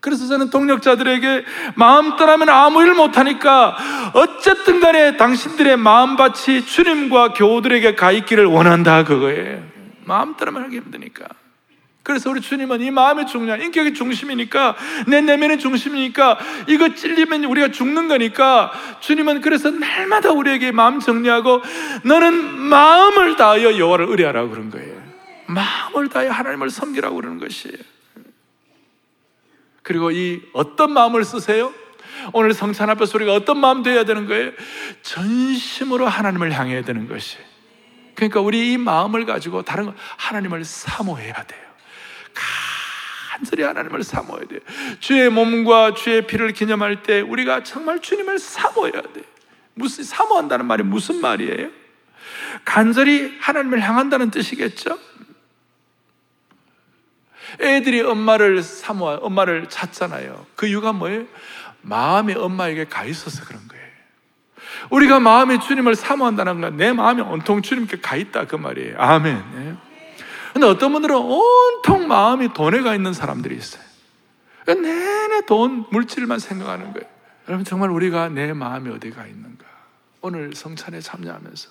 그래서 0.00 0.26
저는 0.26 0.50
동력자들에게 0.50 1.44
마음 1.74 2.16
떠나면 2.16 2.48
아무 2.48 2.82
일 2.82 2.94
못하니까 2.94 3.76
어쨌든 4.14 4.80
간에 4.80 5.16
당신들의 5.16 5.76
마음밭이 5.76 6.66
주님과 6.66 7.32
교우들에게 7.32 7.94
가 7.94 8.12
있기를 8.12 8.46
원한다 8.46 9.04
그거예요. 9.04 9.62
마음 10.04 10.36
떠나면 10.36 10.64
하기 10.64 10.76
힘드니까. 10.76 11.26
그래서 12.08 12.30
우리 12.30 12.40
주님은 12.40 12.80
이 12.80 12.90
마음의 12.90 13.26
중요한 13.26 13.60
인격의 13.60 13.92
중심이니까 13.92 14.76
내 15.08 15.20
내면의 15.20 15.58
중심이니까 15.58 16.38
이거 16.66 16.94
찔리면 16.94 17.44
우리가 17.44 17.70
죽는 17.70 18.08
거니까 18.08 18.72
주님은 19.00 19.42
그래서 19.42 19.70
날마다 19.70 20.30
우리에게 20.30 20.72
마음 20.72 21.00
정리하고 21.00 21.60
너는 22.04 22.60
마음을 22.60 23.36
다하여 23.36 23.76
여호와를 23.76 24.06
의뢰하라고 24.08 24.48
그런 24.48 24.70
거예요. 24.70 24.96
마음을 25.48 26.08
다하여 26.08 26.30
하나님을 26.30 26.70
섬기라고 26.70 27.14
그러는 27.16 27.38
것이에요. 27.40 27.76
그리고 29.82 30.10
이 30.10 30.40
어떤 30.54 30.94
마음을 30.94 31.26
쓰세요? 31.26 31.74
오늘 32.32 32.54
성찬 32.54 32.88
앞에서 32.88 33.18
우리가 33.18 33.34
어떤 33.34 33.58
마음 33.58 33.82
되어야 33.82 34.04
되는 34.04 34.26
거예요? 34.26 34.52
전심으로 35.02 36.06
하나님을 36.06 36.52
향해야 36.58 36.84
되는 36.84 37.06
것이. 37.06 37.36
그러니까 38.14 38.40
우리 38.40 38.72
이 38.72 38.78
마음을 38.78 39.26
가지고 39.26 39.60
다른 39.60 39.92
하나님을 40.16 40.64
사모해야 40.64 41.44
돼요. 41.44 41.67
간절히 43.38 43.62
하나님을 43.62 44.02
사모해야 44.02 44.46
돼. 44.48 44.58
주의 44.98 45.30
몸과 45.30 45.94
주의 45.94 46.26
피를 46.26 46.52
기념할 46.52 47.02
때 47.02 47.20
우리가 47.20 47.62
정말 47.62 48.00
주님을 48.00 48.38
사모해야 48.38 49.00
돼. 49.00 49.22
무슨 49.74 50.02
사모한다는 50.04 50.66
말이 50.66 50.82
무슨 50.82 51.20
말이에요? 51.20 51.68
간절히 52.64 53.36
하나님을 53.40 53.80
향한다는 53.80 54.30
뜻이겠죠? 54.30 54.98
애들이 57.60 58.00
엄마를 58.02 58.62
사모, 58.62 59.06
엄마를 59.06 59.68
찾잖아요. 59.68 60.46
그 60.56 60.66
이유가 60.66 60.92
뭐예요? 60.92 61.24
마음이 61.82 62.34
엄마에게 62.34 62.86
가 62.86 63.04
있어서 63.04 63.44
그런 63.44 63.66
거예요. 63.68 63.86
우리가 64.90 65.20
마음이 65.20 65.60
주님을 65.60 65.94
사모한다는 65.94 66.60
건 66.60 66.76
내 66.76 66.92
마음이 66.92 67.22
온통 67.22 67.62
주님께 67.62 68.00
가 68.00 68.16
있다 68.16 68.46
그 68.46 68.56
말이에요. 68.56 68.96
아멘. 68.98 69.78
예. 70.58 70.60
근데 70.60 70.66
어떤 70.66 70.92
분들은 70.92 71.16
온통 71.16 72.08
마음이 72.08 72.52
돈에 72.52 72.82
가 72.82 72.94
있는 72.94 73.12
사람들이 73.12 73.56
있어요. 73.56 73.82
내내 74.66 75.46
돈, 75.46 75.86
물질만 75.90 76.40
생각하는 76.40 76.92
거예요. 76.92 77.08
여러분, 77.46 77.64
정말 77.64 77.90
우리가 77.90 78.28
내 78.28 78.52
마음이 78.52 78.90
어디 78.90 79.10
가 79.10 79.26
있는가? 79.26 79.64
오늘 80.20 80.52
성찬에 80.54 81.00
참여하면서 81.00 81.70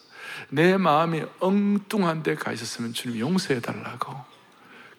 내 0.49 0.77
마음이 0.77 1.23
엉뚱한 1.39 2.23
데 2.23 2.35
가 2.35 2.51
있었으면 2.51 2.93
주님 2.93 3.19
용서해 3.19 3.59
달라고. 3.59 4.15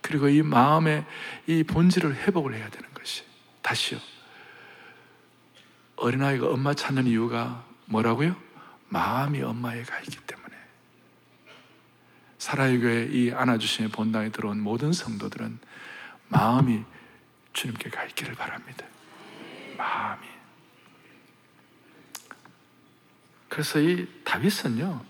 그리고 0.02 0.28
이 0.28 0.42
마음의 0.42 1.04
이 1.46 1.64
본질을 1.64 2.14
회복을 2.14 2.54
해야 2.54 2.68
되는 2.68 2.88
것이. 2.94 3.24
다시요. 3.62 3.98
어린아이가 5.96 6.46
엄마 6.48 6.74
찾는 6.74 7.06
이유가 7.06 7.64
뭐라고요? 7.86 8.36
마음이 8.88 9.42
엄마에 9.42 9.82
가 9.82 9.98
있기 10.00 10.18
때문에. 10.26 10.47
사라의 12.38 12.80
교회 12.80 13.04
이 13.04 13.32
안아주심의 13.32 13.90
본당에 13.90 14.30
들어온 14.30 14.60
모든 14.60 14.92
성도들은 14.92 15.58
마음이 16.28 16.84
주님께 17.52 17.90
가 17.90 18.04
있기를 18.04 18.34
바랍니다. 18.34 18.86
마음이. 19.76 20.26
그래서 23.48 23.80
이 23.80 24.06
다윗은요, 24.24 25.04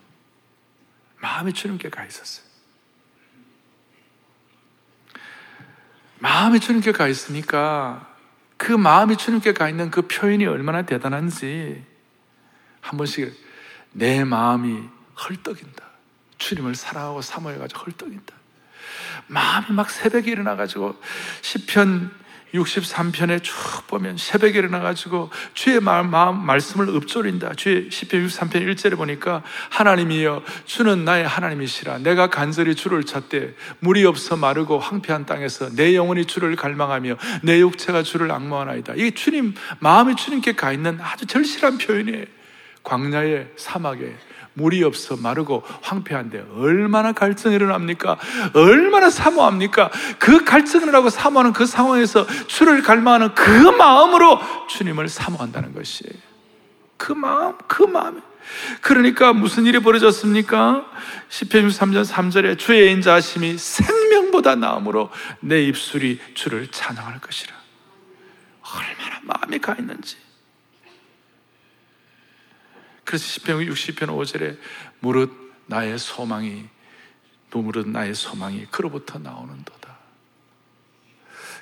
마음이 1.21 1.53
주님께 1.53 1.91
가 1.91 2.05
있었어요. 2.05 2.47
마음이 6.21 6.61
주님께 6.61 6.93
가 6.93 7.09
있으니까 7.09 8.17
그 8.57 8.73
마음이 8.73 9.17
주님께 9.17 9.53
가 9.53 9.69
있는 9.69 9.91
그 9.91 10.03
표현이 10.03 10.47
얼마나 10.47 10.83
대단한지 10.83 11.85
한 12.81 12.97
번씩 12.97 13.35
내 13.93 14.25
마음이 14.25 14.89
헐떡인다. 15.17 15.88
주님을 16.39 16.75
사랑하고 16.75 17.21
사모해가지고 17.23 17.81
헐떡인다. 17.81 18.35
마음이 19.27 19.67
막 19.71 19.91
새벽에 19.91 20.31
일어나가지고 20.31 20.97
시편 21.43 22.11
63편에 22.55 23.43
쭉 23.43 23.55
보면 23.89 24.17
새벽에 24.17 24.59
일어나가지고 24.59 25.31
주의 25.55 25.81
마음, 25.81 26.11
마음 26.11 26.45
말씀을 26.45 26.89
읊조린다. 26.89 27.55
주의 27.55 27.89
10편 27.89 28.27
63편 28.27 28.75
1절에 28.75 28.97
보니까 28.97 29.43
하나님이여 29.71 30.43
주는 30.65 31.05
나의 31.05 31.27
하나님이시라. 31.27 31.99
내가 31.99 32.31
간절히 32.31 32.75
주를 32.75 33.05
찾되 33.05 33.55
물이 33.81 34.05
없어 34.07 34.37
마르고 34.37 34.79
황폐한 34.79 35.27
땅에서 35.27 35.75
내 35.75 35.95
영혼이 35.95 36.25
주를 36.25 36.57
갈망하며 36.57 37.17
내 37.43 37.61
육체가 37.61 38.03
주를 38.03 38.31
악모하나이다. 38.31 38.95
이게 38.95 39.11
주님 39.11 39.55
마음이 39.81 40.17
주님께 40.17 40.53
가 40.53 40.73
있는 40.73 40.99
아주 41.01 41.27
절실한 41.27 41.79
표현이에요. 41.79 42.25
광야의 42.83 43.53
사막에 43.57 44.17
물이 44.59 44.83
없어 44.83 45.17
마르고 45.17 45.63
황폐한데 45.83 46.47
얼마나 46.57 47.13
갈증이 47.13 47.55
일어납니까? 47.55 48.19
얼마나 48.55 49.09
사모합니까? 49.09 49.91
그 50.19 50.45
갈증을 50.45 50.95
하고 50.95 51.09
사모하는 51.09 51.53
그 51.53 51.65
상황에서 51.65 52.27
주를 52.47 52.83
갈망하는 52.83 53.35
그 53.35 53.51
마음으로 53.51 54.41
주님을 54.69 55.09
사모한다는 55.09 55.73
것이에요. 55.73 56.13
그 56.97 57.13
마음, 57.13 57.57
그 57.69 57.85
마음. 57.85 58.21
그러니까 58.81 59.33
무슨 59.33 59.67
일이 59.67 59.79
벌어졌습니까? 59.79 60.87
10편 61.29 61.69
63전 61.69 62.05
3절에 62.05 62.59
주의 62.59 62.91
인자하심이 62.93 63.57
생명보다 63.59 64.57
나음으로 64.57 65.11
내 65.41 65.63
입술이 65.63 66.21
주를 66.35 66.69
찬양할 66.69 67.21
것이라. 67.21 67.55
얼마나 68.63 69.21
마음이 69.23 69.59
가 69.59 69.75
있는지. 69.79 70.17
그래서 73.09 73.25
10편 73.41 73.67
60편 73.71 74.09
5절에 74.09 74.59
무릇 75.01 75.33
나의 75.65 75.99
소망이 75.99 76.69
무릇 77.51 77.89
나의 77.89 78.15
소망이 78.15 78.67
그로부터 78.67 79.19
나오는도다. 79.19 79.97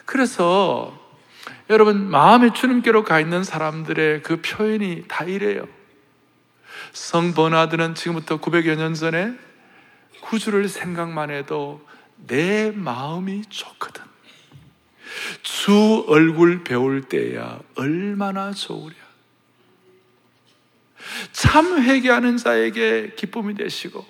그래서 0.04 1.00
여러분 1.70 2.10
마음의 2.10 2.52
주님께로 2.52 3.04
가 3.04 3.20
있는 3.20 3.44
사람들의 3.44 4.24
그 4.24 4.42
표현이 4.42 5.04
다 5.06 5.24
이래요. 5.24 5.68
성 6.92 7.32
버나드는 7.32 7.94
지금부터 7.94 8.40
900여 8.40 8.74
년 8.74 8.94
전에 8.94 9.32
구주를 10.22 10.68
생각만 10.68 11.30
해도 11.30 11.86
내 12.26 12.72
마음이 12.72 13.42
좋거든. 13.48 14.02
주 15.44 16.04
얼굴 16.08 16.64
배울 16.64 17.02
때야 17.02 17.60
얼마나 17.76 18.50
좋으랴. 18.50 19.05
참 21.32 21.82
회개하는 21.82 22.36
자에게 22.36 23.12
기쁨이 23.16 23.54
되시고 23.54 24.04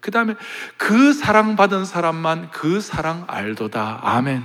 그 0.00 0.10
다음에 0.10 0.34
그 0.76 1.12
사랑받은 1.14 1.86
사람만 1.86 2.50
그 2.50 2.80
사랑 2.80 3.24
알도다. 3.26 4.00
아멘. 4.02 4.42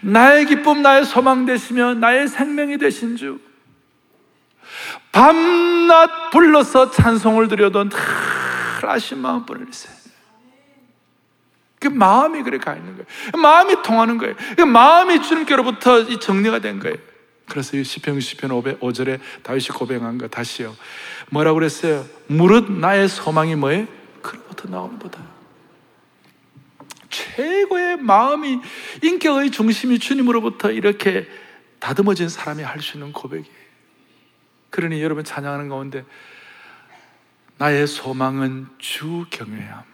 나의 0.00 0.46
기쁨, 0.46 0.82
나의 0.82 1.04
소망 1.04 1.46
되시며 1.46 1.94
나의 1.94 2.26
생명이 2.26 2.78
되신 2.78 3.16
주. 3.16 3.38
밤낮 5.12 6.30
불러서 6.30 6.90
찬송을 6.90 7.46
드려도 7.46 7.88
늘 7.88 7.96
아신 8.82 9.18
마음뿐을 9.18 9.68
있어요. 9.68 9.94
그 11.78 11.88
마음이 11.88 12.42
그래 12.42 12.58
가 12.58 12.74
있는 12.74 12.94
거예요. 12.94 13.06
마음이 13.40 13.82
통하는 13.82 14.18
거예요. 14.18 14.34
그 14.56 14.62
마음이 14.62 15.22
주님께로부터 15.22 16.18
정리가 16.18 16.58
된 16.58 16.80
거예요. 16.80 16.96
그래서 17.48 17.76
이 17.76 17.84
시편 17.84 18.18
60편 18.18 18.78
5절에 18.80 19.20
다윗이 19.42 19.68
고백한 19.68 20.18
거 20.18 20.28
다시요. 20.28 20.74
뭐라고 21.30 21.56
그랬어요? 21.58 22.04
무릇 22.26 22.70
나의 22.70 23.08
소망이 23.08 23.54
뭐에? 23.54 23.86
그로부터 24.22 24.68
나온도다. 24.68 25.20
최고의 27.10 27.98
마음이 27.98 28.60
인격의 29.02 29.50
중심이 29.50 29.98
주님으로부터 29.98 30.70
이렇게 30.70 31.28
다듬어진 31.78 32.28
사람이 32.28 32.62
할 32.62 32.80
수 32.80 32.96
있는 32.96 33.12
고백이에요. 33.12 33.64
그러니 34.70 35.00
여러분 35.02 35.22
찬양하는 35.22 35.68
가운데 35.68 36.04
나의 37.58 37.86
소망은 37.86 38.66
주 38.78 39.26
경외함. 39.30 39.84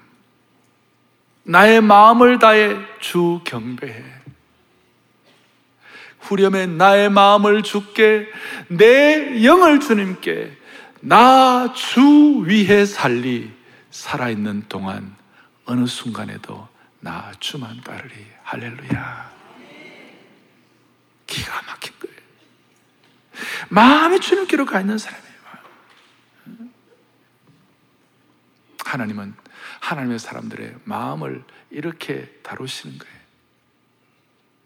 나의 1.42 1.80
마음을 1.80 2.38
다해 2.38 2.76
주 3.00 3.40
경배해. 3.44 4.19
후렴에 6.20 6.66
나의 6.66 7.10
마음을 7.10 7.62
주께 7.62 8.26
내 8.68 9.44
영을 9.44 9.80
주님께 9.80 10.56
나 11.00 11.72
주 11.74 12.42
위해 12.44 12.84
살리 12.84 13.50
살아있는 13.90 14.64
동안 14.68 15.16
어느 15.64 15.86
순간에도 15.86 16.68
나 17.00 17.32
주만 17.40 17.80
따르리. 17.82 18.12
할렐루야. 18.42 19.30
기가 21.26 21.62
막힌 21.62 21.92
거예요. 22.00 22.16
마음이 23.68 24.20
주님께로 24.20 24.66
가 24.66 24.80
있는 24.80 24.98
사람이에요. 24.98 25.30
하나님은 28.84 29.34
하나님의 29.80 30.18
사람들의 30.18 30.74
마음을 30.84 31.44
이렇게 31.70 32.26
다루시는 32.42 32.98
거예요 32.98 33.19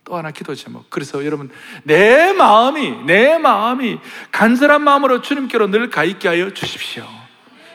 또 0.04 0.16
하나 0.16 0.30
기도 0.30 0.54
제목. 0.54 0.90
그래서 0.90 1.24
여러분, 1.24 1.50
내 1.82 2.32
마음이, 2.32 3.04
내 3.06 3.38
마음이 3.38 3.98
간절한 4.32 4.82
마음으로 4.82 5.22
주님께로 5.22 5.68
늘 5.68 5.90
가 5.90 6.04
있게 6.04 6.28
하여 6.28 6.50
주십시오. 6.52 7.06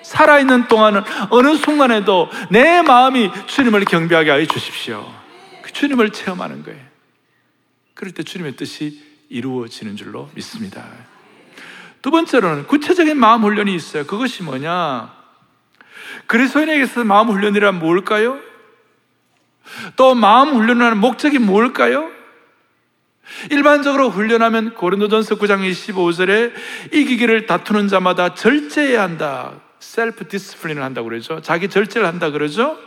살아있는 0.04 0.68
동안은 0.68 1.04
어느 1.30 1.56
순간에도 1.56 2.30
내 2.50 2.82
마음이 2.82 3.32
주님을 3.48 3.86
경배하게 3.86 4.30
하여 4.32 4.46
주십시오. 4.46 5.08
그 5.62 5.72
주님을 5.72 6.12
체험하는 6.12 6.64
거예요. 6.64 6.80
그럴 7.94 8.12
때 8.14 8.24
주님의 8.24 8.56
뜻이 8.56 9.04
이루어지는 9.30 9.96
줄로 9.96 10.30
믿습니다. 10.34 10.84
두 12.02 12.12
번째로는 12.12 12.66
구체적인 12.68 13.18
마음 13.18 13.44
훈련이 13.44 13.74
있어요. 13.76 14.06
그것이 14.06 14.42
뭐냐? 14.44 15.14
그리스도인에게서 16.28 17.04
마음 17.04 17.30
훈련이란 17.30 17.78
뭘까요? 17.80 18.40
또 19.96 20.16
마음 20.16 20.56
훈련하는 20.56 20.98
목적이 20.98 21.40
뭘까요? 21.40 22.10
일반적으로 23.52 24.10
훈련하면 24.10 24.76
고린도전서 24.76 25.36
9장 25.36 25.70
25절에 25.70 26.54
이기기를 26.94 27.46
다투는 27.46 27.88
자마다 27.88 28.34
절제해야 28.34 29.02
한다. 29.02 29.54
self 29.80 30.28
discipline을 30.28 30.84
한다고 30.84 31.10
그러죠. 31.10 31.42
자기 31.42 31.70
절제를 31.70 32.08
한다 32.08 32.32
그러죠. 32.32 32.78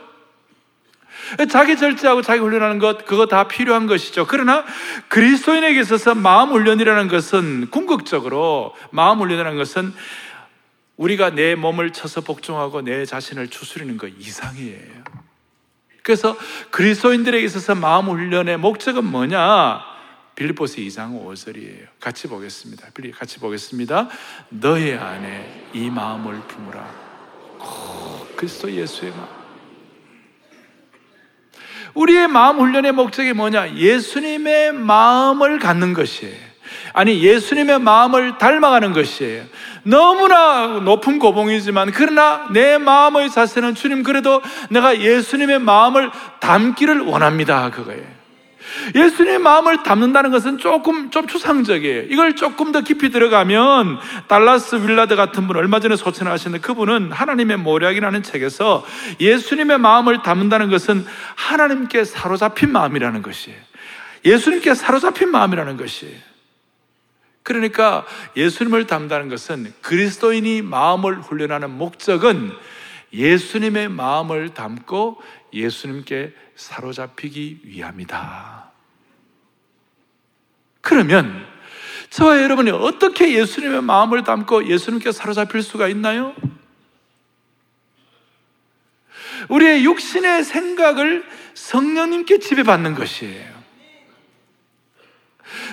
자기 1.50 1.76
절제하고 1.76 2.22
자기 2.22 2.40
훈련하는 2.40 2.78
것, 2.78 3.04
그거 3.06 3.26
다 3.26 3.48
필요한 3.48 3.86
것이죠. 3.86 4.26
그러나 4.26 4.64
그리스도인에게 5.08 5.80
있어서 5.80 6.14
마음 6.14 6.50
훈련이라는 6.50 7.08
것은 7.08 7.70
궁극적으로 7.70 8.74
마음 8.90 9.20
훈련이라는 9.20 9.56
것은 9.56 9.94
우리가 10.96 11.30
내 11.30 11.54
몸을 11.54 11.92
쳐서 11.92 12.20
복종하고 12.20 12.82
내 12.82 13.04
자신을 13.04 13.48
추스리는 13.48 13.96
것 13.96 14.10
이상이에요. 14.18 15.02
그래서 16.02 16.36
그리스도인들에게 16.70 17.44
있어서 17.44 17.74
마음 17.74 18.06
훈련의 18.06 18.58
목적은 18.58 19.04
뭐냐? 19.04 19.91
빌리포스 20.34 20.76
2장 20.76 21.24
5절이에요. 21.24 21.86
같이 22.00 22.26
보겠습니다. 22.26 22.88
같이 23.14 23.38
보겠습니다. 23.38 24.08
너의 24.48 24.96
안에 24.96 25.68
이 25.72 25.90
마음을 25.90 26.40
품으라. 26.48 26.86
오, 27.60 28.26
그리스도 28.36 28.70
예수의 28.70 29.12
마음. 29.12 29.42
우리의 31.94 32.28
마음 32.28 32.58
훈련의 32.58 32.92
목적이 32.92 33.34
뭐냐? 33.34 33.76
예수님의 33.76 34.72
마음을 34.72 35.58
갖는 35.58 35.92
것이에요. 35.92 36.52
아니, 36.94 37.22
예수님의 37.22 37.80
마음을 37.80 38.38
닮아가는 38.38 38.92
것이에요. 38.92 39.44
너무나 39.82 40.80
높은 40.80 41.18
고봉이지만, 41.18 41.92
그러나 41.92 42.48
내 42.52 42.78
마음의 42.78 43.30
자세는 43.30 43.74
주님, 43.74 44.02
그래도 44.02 44.40
내가 44.70 44.98
예수님의 45.00 45.58
마음을 45.58 46.10
담기를 46.40 47.00
원합니다. 47.00 47.70
그거예요. 47.70 48.21
예수님의 48.94 49.38
마음을 49.38 49.82
담는다는 49.82 50.30
것은 50.30 50.58
조금 50.58 51.10
좀 51.10 51.26
추상적이에요. 51.26 52.02
이걸 52.08 52.36
조금 52.36 52.72
더 52.72 52.80
깊이 52.80 53.10
들어가면 53.10 53.98
달라스 54.28 54.76
윌라드 54.76 55.16
같은 55.16 55.46
분 55.46 55.56
얼마 55.56 55.80
전에 55.80 55.96
소천하셨는데 55.96 56.66
그분은 56.66 57.12
하나님의 57.12 57.58
모략이라는 57.58 58.22
책에서 58.22 58.84
예수님의 59.20 59.78
마음을 59.78 60.22
담는다는 60.22 60.70
것은 60.70 61.04
하나님께 61.34 62.04
사로잡힌 62.04 62.72
마음이라는 62.72 63.22
것이에요. 63.22 63.58
예수님께 64.24 64.74
사로잡힌 64.74 65.30
마음이라는 65.30 65.76
것이에요. 65.76 66.16
그러니까 67.42 68.06
예수님을 68.36 68.86
담다는 68.86 69.28
것은 69.28 69.72
그리스도인이 69.82 70.62
마음을 70.62 71.20
훈련하는 71.20 71.70
목적은 71.70 72.52
예수님의 73.12 73.88
마음을 73.88 74.54
담고 74.54 75.20
예수님께 75.52 76.32
사로잡히기 76.62 77.60
위함이다. 77.64 78.70
그러면 80.80 81.46
저와 82.10 82.42
여러분이 82.42 82.70
어떻게 82.70 83.34
예수님의 83.34 83.82
마음을 83.82 84.22
담고 84.22 84.68
예수님께 84.68 85.12
사로잡힐 85.12 85.62
수가 85.62 85.88
있나요? 85.88 86.34
우리의 89.48 89.84
육신의 89.84 90.44
생각을 90.44 91.24
성령님께 91.54 92.38
지배받는 92.38 92.94
것이에요. 92.94 93.61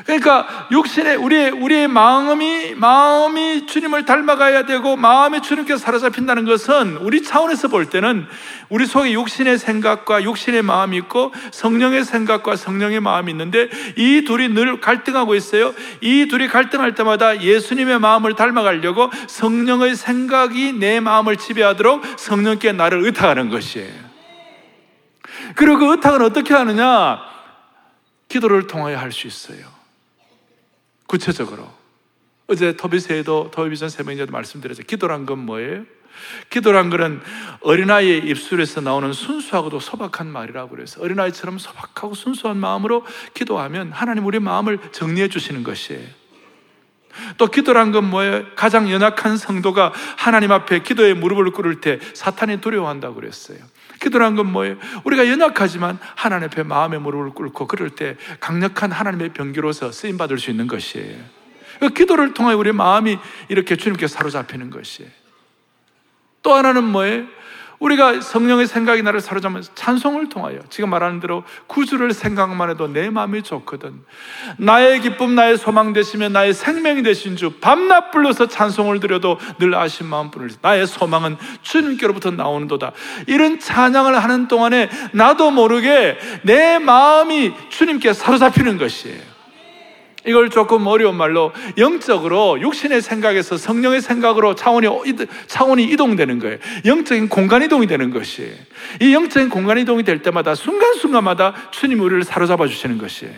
그러니까 0.05 0.67
육신의 0.71 1.15
우리의 1.17 1.51
우리의 1.51 1.87
마음이 1.87 2.75
마음이 2.75 3.65
주님을 3.65 4.05
닮아가야 4.05 4.65
되고 4.65 4.95
마음이 4.95 5.41
주님께 5.41 5.77
사로잡힌다는 5.77 6.45
것은 6.45 6.97
우리 6.97 7.23
차원에서 7.23 7.67
볼 7.67 7.85
때는 7.85 8.27
우리 8.69 8.85
속에 8.85 9.11
육신의 9.11 9.57
생각과 9.57 10.23
육신의 10.23 10.61
마음이 10.61 10.97
있고 10.97 11.33
성령의 11.51 12.03
생각과 12.03 12.55
성령의 12.55 12.99
마음이 12.99 13.31
있는데 13.31 13.69
이 13.95 14.23
둘이 14.25 14.49
늘 14.49 14.79
갈등하고 14.79 15.35
있어요. 15.35 15.73
이 16.01 16.27
둘이 16.27 16.47
갈등할 16.47 16.95
때마다 16.95 17.41
예수님의 17.41 17.99
마음을 17.99 18.35
닮아가려고 18.35 19.09
성령의 19.27 19.95
생각이 19.95 20.73
내 20.73 20.99
마음을 20.99 21.37
지배하도록 21.37 22.03
성령께 22.17 22.73
나를 22.73 23.03
의탁하는 23.05 23.49
것이에요. 23.49 24.09
그리고 25.55 25.79
그 25.79 25.91
의탁은 25.91 26.21
어떻게 26.21 26.53
하느냐? 26.53 27.19
기도를 28.29 28.67
통하여 28.67 28.97
할 28.97 29.11
수 29.11 29.27
있어요. 29.27 29.65
구체적으로. 31.07 31.67
어제 32.47 32.75
터비세에도 32.77 33.51
터비전 33.51 33.89
세명제도 33.89 34.31
말씀드렸죠. 34.31 34.83
기도란 34.83 35.25
건 35.25 35.39
뭐예요? 35.39 35.83
기도란 36.49 36.89
것은 36.89 37.21
어린아이의 37.61 38.27
입술에서 38.27 38.81
나오는 38.81 39.13
순수하고도 39.13 39.79
소박한 39.79 40.27
말이라고 40.27 40.69
그래서 40.69 41.01
어린아이처럼 41.01 41.57
소박하고 41.57 42.13
순수한 42.13 42.57
마음으로 42.57 43.05
기도하면 43.33 43.91
하나님 43.91 44.25
우리 44.25 44.39
마음을 44.39 44.79
정리해 44.91 45.29
주시는 45.29 45.63
것이에요. 45.63 46.07
또 47.37 47.47
기도란 47.47 47.91
건 47.91 48.09
뭐예요? 48.09 48.45
가장 48.55 48.91
연약한 48.91 49.37
성도가 49.37 49.93
하나님 50.17 50.51
앞에 50.51 50.79
기도에 50.83 51.13
무릎을 51.13 51.51
꿇을 51.51 51.81
때 51.81 51.99
사탄이 52.13 52.61
두려워한다고 52.61 53.15
그랬어요. 53.15 53.57
기도란 53.99 54.35
건 54.35 54.51
뭐예요? 54.51 54.77
우리가 55.03 55.27
연약하지만 55.27 55.99
하나님 56.15 56.45
앞에 56.45 56.63
마음의 56.63 56.99
무릎을 57.01 57.31
꿇고 57.31 57.67
그럴 57.67 57.89
때 57.89 58.15
강력한 58.39 58.91
하나님의 58.91 59.33
병기로서 59.33 59.91
쓰임 59.91 60.17
받을 60.17 60.39
수 60.39 60.49
있는 60.49 60.67
것이에요. 60.67 61.17
그 61.79 61.89
기도를 61.89 62.33
통해 62.33 62.53
우리 62.53 62.71
마음이 62.71 63.17
이렇게 63.47 63.75
주님께 63.75 64.07
사로잡히는 64.07 64.69
것이에요. 64.69 65.09
또 66.41 66.53
하나는 66.53 66.83
뭐예요? 66.83 67.25
우리가 67.79 68.21
성령의 68.21 68.67
생각이 68.67 69.01
나를 69.01 69.21
사로잡으면 69.21 69.63
찬송을 69.73 70.29
통하여 70.29 70.59
지금 70.69 70.89
말하는 70.89 71.19
대로 71.19 71.43
구주를 71.67 72.13
생각만 72.13 72.69
해도 72.69 72.87
내 72.87 73.09
마음이 73.09 73.41
좋거든. 73.41 74.01
나의 74.57 75.01
기쁨, 75.01 75.35
나의 75.35 75.57
소망 75.57 75.93
되시면 75.93 76.33
나의 76.33 76.53
생명이 76.53 77.03
되신 77.03 77.37
주 77.37 77.51
밤낮 77.59 78.11
불러서 78.11 78.47
찬송을 78.47 78.99
드려도 78.99 79.39
늘 79.59 79.75
아신 79.75 80.07
마음뿐을 80.07 80.49
나의 80.61 80.87
소망은 80.87 81.37
주님께로부터 81.61 82.31
나오는도다. 82.31 82.91
이런 83.27 83.59
찬양을 83.59 84.21
하는 84.21 84.47
동안에 84.47 84.89
나도 85.13 85.51
모르게 85.51 86.17
내 86.43 86.79
마음이 86.79 87.53
주님께 87.69 88.13
사로잡히는 88.13 88.77
것이에요. 88.77 89.28
이걸 90.25 90.49
조금 90.49 90.85
어려운 90.87 91.15
말로 91.15 91.53
영적으로 91.77 92.59
육신의 92.61 93.01
생각에서 93.01 93.57
성령의 93.57 94.01
생각으로 94.01 94.55
차원이, 94.55 94.87
차원이 95.47 95.83
이동되는 95.85 96.39
거예요. 96.39 96.57
영적인 96.85 97.29
공간 97.29 97.63
이동이 97.63 97.87
되는 97.87 98.11
것이에요. 98.11 98.53
이 99.01 99.13
영적인 99.13 99.49
공간 99.49 99.77
이동이 99.77 100.03
될 100.03 100.21
때마다 100.21 100.55
순간순간마다 100.55 101.53
주님이 101.71 102.01
우리를 102.01 102.23
사로잡아 102.23 102.67
주시는 102.67 102.97
것이에요. 102.97 103.33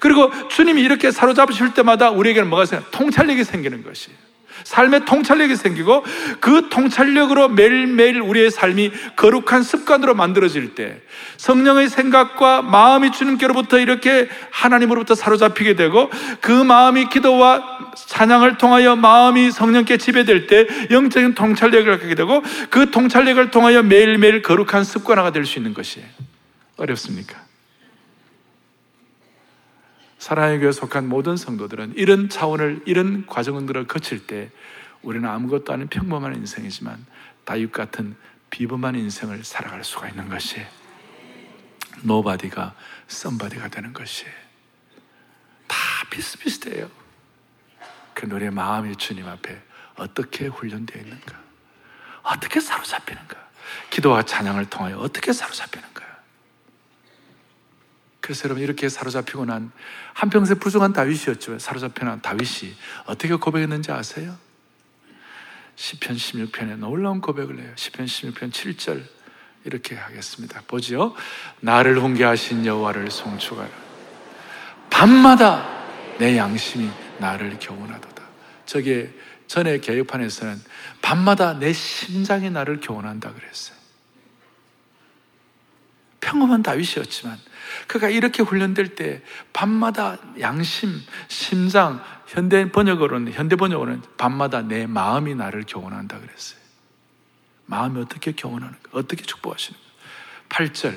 그리고 0.00 0.30
주님이 0.48 0.82
이렇게 0.82 1.10
사로잡으실 1.10 1.74
때마다 1.74 2.10
우리에게는 2.10 2.48
뭐가 2.48 2.64
생겨? 2.66 2.84
통찰력이 2.90 3.44
생기는 3.44 3.84
것이에요. 3.84 4.27
삶의 4.64 5.04
통찰력이 5.04 5.56
생기고 5.56 6.04
그 6.40 6.68
통찰력으로 6.70 7.48
매일매일 7.48 8.20
우리의 8.20 8.50
삶이 8.50 8.92
거룩한 9.16 9.62
습관으로 9.62 10.14
만들어질 10.14 10.74
때 10.74 11.00
성령의 11.38 11.88
생각과 11.88 12.62
마음이 12.62 13.10
주님께로부터 13.12 13.78
이렇게 13.78 14.28
하나님으로부터 14.50 15.14
사로잡히게 15.14 15.74
되고 15.74 16.10
그 16.40 16.52
마음이 16.52 17.08
기도와 17.08 17.78
찬양을 18.06 18.58
통하여 18.58 18.94
마음이 18.94 19.50
성령께 19.50 19.96
지배될 19.96 20.46
때 20.46 20.66
영적인 20.90 21.34
통찰력을 21.34 21.98
갖게 21.98 22.14
되고 22.14 22.42
그 22.70 22.90
통찰력을 22.90 23.50
통하여 23.50 23.82
매일매일 23.82 24.42
거룩한 24.42 24.84
습관화가 24.84 25.32
될 25.32 25.48
수 25.48 25.58
있는 25.58 25.74
것이에요. 25.74 26.06
어렵습니까? 26.76 27.47
사랑의 30.18 30.58
교회에 30.58 30.72
속한 30.72 31.08
모든 31.08 31.36
성도들은 31.36 31.94
이런 31.96 32.28
차원을, 32.28 32.82
이런 32.86 33.24
과정들을 33.26 33.86
거칠 33.86 34.26
때 34.26 34.50
우리는 35.02 35.28
아무것도 35.28 35.72
아닌 35.72 35.88
평범한 35.88 36.34
인생이지만 36.34 37.06
다윗 37.44 37.72
같은 37.72 38.16
비범한 38.50 38.96
인생을 38.96 39.44
살아갈 39.44 39.84
수가 39.84 40.08
있는 40.08 40.28
것이 40.28 40.60
nobody가 42.02 42.74
somebody가 43.06 43.68
되는 43.68 43.92
것이 43.92 44.26
다 45.66 45.76
비슷비슷해요. 46.10 46.90
그 48.14 48.26
노래 48.26 48.50
마음이 48.50 48.96
주님 48.96 49.26
앞에 49.26 49.62
어떻게 49.96 50.46
훈련되어 50.46 51.00
있는가? 51.02 51.38
어떻게 52.22 52.60
사로잡히는가? 52.60 53.36
기도와 53.90 54.22
찬양을 54.22 54.66
통하여 54.66 54.98
어떻게 54.98 55.32
사로잡히는가? 55.32 56.07
그래서 58.28 58.44
여러분 58.44 58.62
이렇게 58.62 58.90
사로잡히고 58.90 59.46
난 59.46 59.72
한평생 60.12 60.58
부족한 60.58 60.92
다윗이었죠. 60.92 61.58
사로잡혀 61.58 62.04
난 62.04 62.20
다윗이 62.20 62.74
어떻게 63.06 63.34
고백했는지 63.34 63.90
아세요? 63.90 64.36
시편 65.76 66.16
16편에 66.16 66.76
놀라운 66.76 67.22
고백을 67.22 67.58
해요. 67.58 67.72
시편 67.74 68.04
16편 68.04 68.52
7절 68.52 69.02
이렇게 69.64 69.94
하겠습니다. 69.94 70.60
보지요. 70.66 71.14
나를 71.60 71.98
훈계하신 72.02 72.66
여호와를 72.66 73.10
송축하라. 73.10 73.70
밤마다 74.90 75.66
내 76.18 76.36
양심이 76.36 76.90
나를 77.16 77.56
교훈하도다. 77.58 78.22
저게 78.66 79.10
전에 79.46 79.80
개혁판에서는 79.80 80.60
밤마다 81.00 81.58
내 81.58 81.72
심장이 81.72 82.50
나를 82.50 82.80
교훈한다 82.82 83.32
그랬어요. 83.32 83.77
평범한 86.20 86.62
다윗이었지만 86.62 87.38
그가 87.86 88.08
이렇게 88.08 88.42
훈련될 88.42 88.94
때 88.94 89.22
밤마다 89.52 90.18
양심, 90.40 91.00
심장, 91.28 92.02
현대 92.26 92.70
번역으로는 92.70 93.32
현대 93.32 93.56
번역으로는 93.56 94.02
밤마다 94.16 94.62
내 94.62 94.86
마음이 94.86 95.34
나를 95.34 95.64
교훈한다 95.66 96.18
그랬어요. 96.18 96.58
마음이 97.66 98.00
어떻게 98.00 98.32
교훈하는가? 98.32 98.78
어떻게 98.92 99.22
축복하시는가? 99.22 99.86
8절 100.48 100.94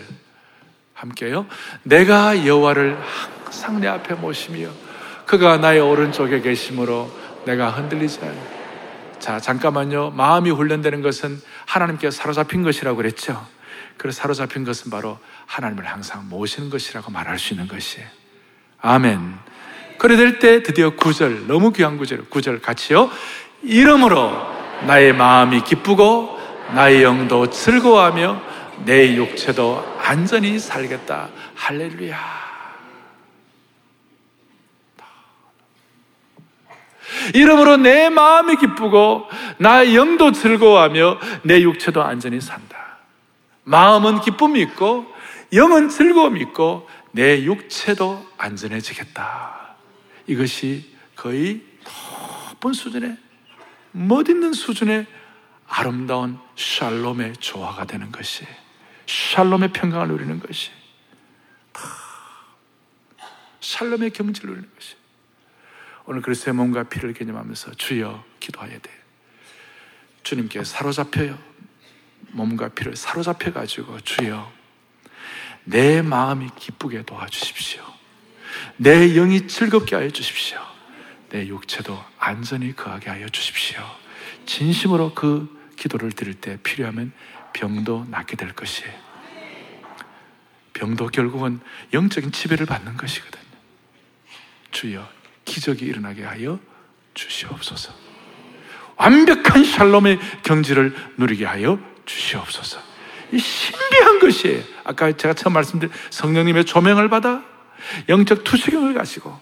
함께요. 0.93 1.45
내가 1.83 2.45
여호와를 2.45 2.97
항상 3.43 3.79
내 3.81 3.87
앞에 3.87 4.15
모시며 4.15 4.69
그가 5.25 5.57
나의 5.57 5.79
오른쪽에 5.79 6.41
계심으로 6.41 7.11
내가 7.45 7.69
흔들리지 7.69 8.19
않아. 8.21 8.61
자, 9.19 9.39
잠깐만요. 9.39 10.11
마음이 10.11 10.49
훈련되는 10.49 11.01
것은 11.01 11.39
하나님께 11.65 12.11
사로잡힌 12.11 12.63
것이라고 12.63 12.97
그랬죠. 12.97 13.45
그래서 14.01 14.19
사로잡힌 14.21 14.63
것은 14.63 14.89
바로 14.89 15.19
하나님을 15.45 15.85
항상 15.85 16.27
모시는 16.27 16.71
것이라고 16.71 17.11
말할 17.11 17.37
수 17.37 17.53
있는 17.53 17.67
것이에요. 17.67 18.07
아멘. 18.81 19.35
그래 19.99 20.15
될 20.17 20.39
때 20.39 20.63
드디어 20.63 20.95
구절 20.95 21.45
너무 21.45 21.71
귀한 21.71 21.99
구절, 21.99 22.27
구절 22.27 22.61
같이요. 22.63 23.11
이름으로 23.61 24.31
나의 24.87 25.13
마음이 25.13 25.63
기쁘고 25.63 26.35
나의 26.73 27.03
영도 27.03 27.51
즐거워하며 27.51 28.41
내 28.85 29.15
육체도 29.15 29.99
안전히 30.01 30.57
살겠다. 30.57 31.29
할렐루야. 31.53 32.17
이러므로 37.35 37.77
내 37.77 38.09
마음이 38.09 38.55
기쁘고 38.55 39.27
나의 39.59 39.95
영도 39.95 40.31
즐거워하며 40.31 41.19
내 41.43 41.61
육체도 41.61 42.01
안전히 42.01 42.41
산다. 42.41 42.90
마음은 43.63 44.21
기쁨이 44.21 44.61
있고 44.61 45.05
영은 45.53 45.89
즐거움이 45.89 46.39
있고 46.41 46.87
내 47.11 47.43
육체도 47.43 48.25
안전해지겠다. 48.37 49.75
이것이 50.27 50.95
거의 51.15 51.61
높은 52.49 52.73
수준의 52.73 53.17
멋있는 53.91 54.53
수준의 54.53 55.07
아름다운 55.67 56.39
샬롬의 56.55 57.33
조화가 57.37 57.85
되는 57.85 58.11
것이 58.11 58.45
샬롬의 59.05 59.73
평강을 59.73 60.07
누리는 60.07 60.39
것이 60.39 60.71
샬롬의 63.59 64.11
경지를 64.11 64.49
누리는 64.49 64.69
것이 64.75 64.95
오늘 66.05 66.21
그리스도의 66.21 66.55
몸과 66.55 66.83
피를 66.83 67.13
개념하면서 67.13 67.75
주여 67.75 68.23
기도해야 68.39 68.79
돼. 68.79 68.91
주님께 70.23 70.63
사로잡혀요. 70.63 71.50
몸과 72.31 72.69
피를 72.69 72.95
사로잡혀 72.95 73.51
가지고 73.51 73.99
주여 74.01 74.51
내 75.63 76.01
마음이 76.01 76.49
기쁘게 76.55 77.03
도와주십시오. 77.03 77.83
내 78.77 79.13
영이 79.13 79.47
즐겁게 79.47 79.95
하여 79.95 80.09
주십시오. 80.09 80.59
내 81.29 81.47
육체도 81.47 81.97
안전히 82.17 82.75
거하게 82.75 83.09
하여 83.09 83.29
주십시오. 83.29 83.79
진심으로 84.45 85.13
그 85.13 85.47
기도를 85.77 86.11
드릴 86.11 86.33
때 86.35 86.57
필요하면 86.61 87.13
병도 87.53 88.07
낫게 88.09 88.35
될 88.35 88.53
것이에요. 88.53 88.93
병도 90.73 91.07
결국은 91.07 91.59
영적인 91.93 92.31
지배를 92.31 92.65
받는 92.65 92.97
것이거든요. 92.97 93.41
주여, 94.71 95.07
기적이 95.45 95.85
일어나게 95.85 96.23
하여 96.23 96.59
주시옵소서. 97.13 97.93
완벽한 98.95 99.63
샬롬의 99.63 100.19
경지를 100.43 100.95
누리게 101.17 101.45
하여 101.45 101.79
주시옵소서. 102.05 102.79
이 103.31 103.39
신비한 103.39 104.19
것이에요. 104.19 104.63
아까 104.83 105.11
제가 105.11 105.33
처음 105.33 105.53
말씀드린 105.53 105.93
성령님의 106.09 106.65
조명을 106.65 107.09
받아 107.09 107.43
영적 108.09 108.43
투시경을 108.43 108.93
가지고 108.93 109.39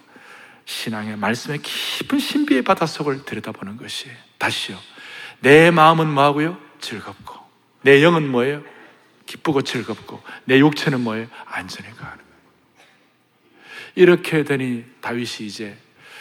신앙의 0.64 1.16
말씀의 1.16 1.60
깊은 1.62 2.18
신비의 2.18 2.62
바닷속을 2.62 3.24
들여다보는 3.24 3.76
것이 3.76 4.08
다시요. 4.38 4.78
내 5.40 5.70
마음은 5.70 6.08
뭐하고요? 6.08 6.58
즐겁고 6.80 7.34
내 7.82 8.02
영은 8.02 8.30
뭐예요? 8.30 8.62
기쁘고 9.26 9.62
즐겁고 9.62 10.22
내 10.44 10.58
육체는 10.58 11.00
뭐예요? 11.00 11.26
안전히 11.46 11.88
가는 11.96 12.16
거예요. 12.16 12.24
이렇게 13.96 14.44
되니 14.44 14.84
다윗이 15.00 15.46
이제 15.46 15.76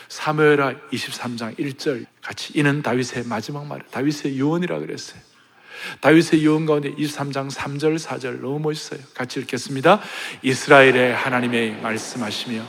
사무엘하 0.07 0.73
23장 0.91 1.57
1절 1.57 2.05
같이 2.21 2.53
이는 2.55 2.81
다윗의 2.81 3.25
마지막 3.25 3.67
말 3.67 3.81
다윗의 3.91 4.37
유언이라 4.37 4.79
그랬어요. 4.79 5.21
다윗의 6.01 6.43
유언 6.43 6.65
가운데 6.65 6.93
23장 6.93 7.51
3절 7.51 7.99
4절 7.99 8.41
너무 8.41 8.59
멋있어요. 8.59 8.99
같이 9.13 9.39
읽겠습니다. 9.39 9.99
이스라엘의 10.41 11.13
하나님의 11.13 11.79
말씀하시며 11.81 12.61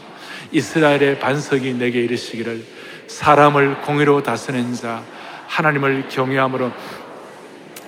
이스라엘의 0.52 1.18
반석이 1.18 1.74
내게 1.74 2.02
이르시기를 2.02 2.64
사람을 3.06 3.82
공의로 3.82 4.22
다스리는 4.22 4.74
자 4.74 5.02
하나님을 5.46 6.08
경외함으로 6.08 6.72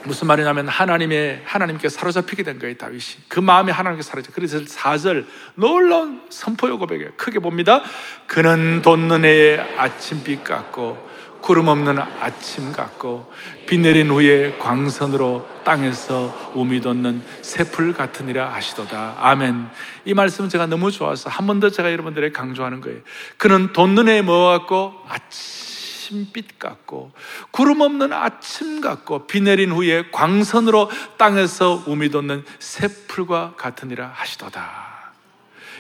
무슨 0.05 0.27
말이냐면 0.27 0.67
하나님의 0.69 1.43
하나님께 1.45 1.89
사로잡히게 1.89 2.43
된 2.43 2.59
거예요 2.59 2.77
다윗이 2.77 3.25
그 3.29 3.39
마음이 3.41 3.71
하나님께 3.71 4.03
사로잡혀 4.03 4.35
그래서 4.35 4.59
4절 4.59 5.27
놀라운 5.55 6.23
선포요 6.29 6.79
고백에 6.79 7.11
크게 7.17 7.39
봅니다 7.39 7.83
그는 8.27 8.83
돋는 8.83 9.25
해의 9.25 9.61
아침빛 9.79 10.43
같고 10.43 11.12
구름 11.43 11.69
없는 11.69 11.99
아침 11.99 12.73
같고 12.73 13.31
비 13.67 13.77
내린 13.79 14.09
후에 14.11 14.57
광선으로 14.59 15.47
땅에서 15.65 16.53
우미 16.55 16.81
돋는 16.81 17.23
새풀 17.43 17.93
같으니라 17.93 18.53
하시도다. 18.55 19.17
아멘. 19.19 19.69
이 20.05 20.15
말씀은 20.15 20.49
제가 20.49 20.67
너무 20.67 20.91
좋아서 20.91 21.29
한 21.29 21.47
번 21.47 21.61
더 21.61 21.69
제가 21.69 21.93
여러분들에게 21.93 22.33
강조하는 22.33 22.81
거예요. 22.81 23.01
그는 23.37 23.73
돋는 23.73 24.09
해에 24.09 24.23
뭐 24.23 24.49
같고 24.51 24.95
아침 25.09 25.73
아침빛 26.13 26.59
같고 26.59 27.13
구름 27.51 27.81
없는 27.81 28.13
아침 28.13 28.81
같고 28.81 29.27
비 29.27 29.41
내린 29.41 29.71
후에 29.73 30.11
광선으로 30.11 30.91
땅에서 31.17 31.85
우미 31.87 32.11
돋는 32.11 32.45
새풀과 32.59 33.55
같으니라 33.57 34.11
하시도다. 34.15 34.92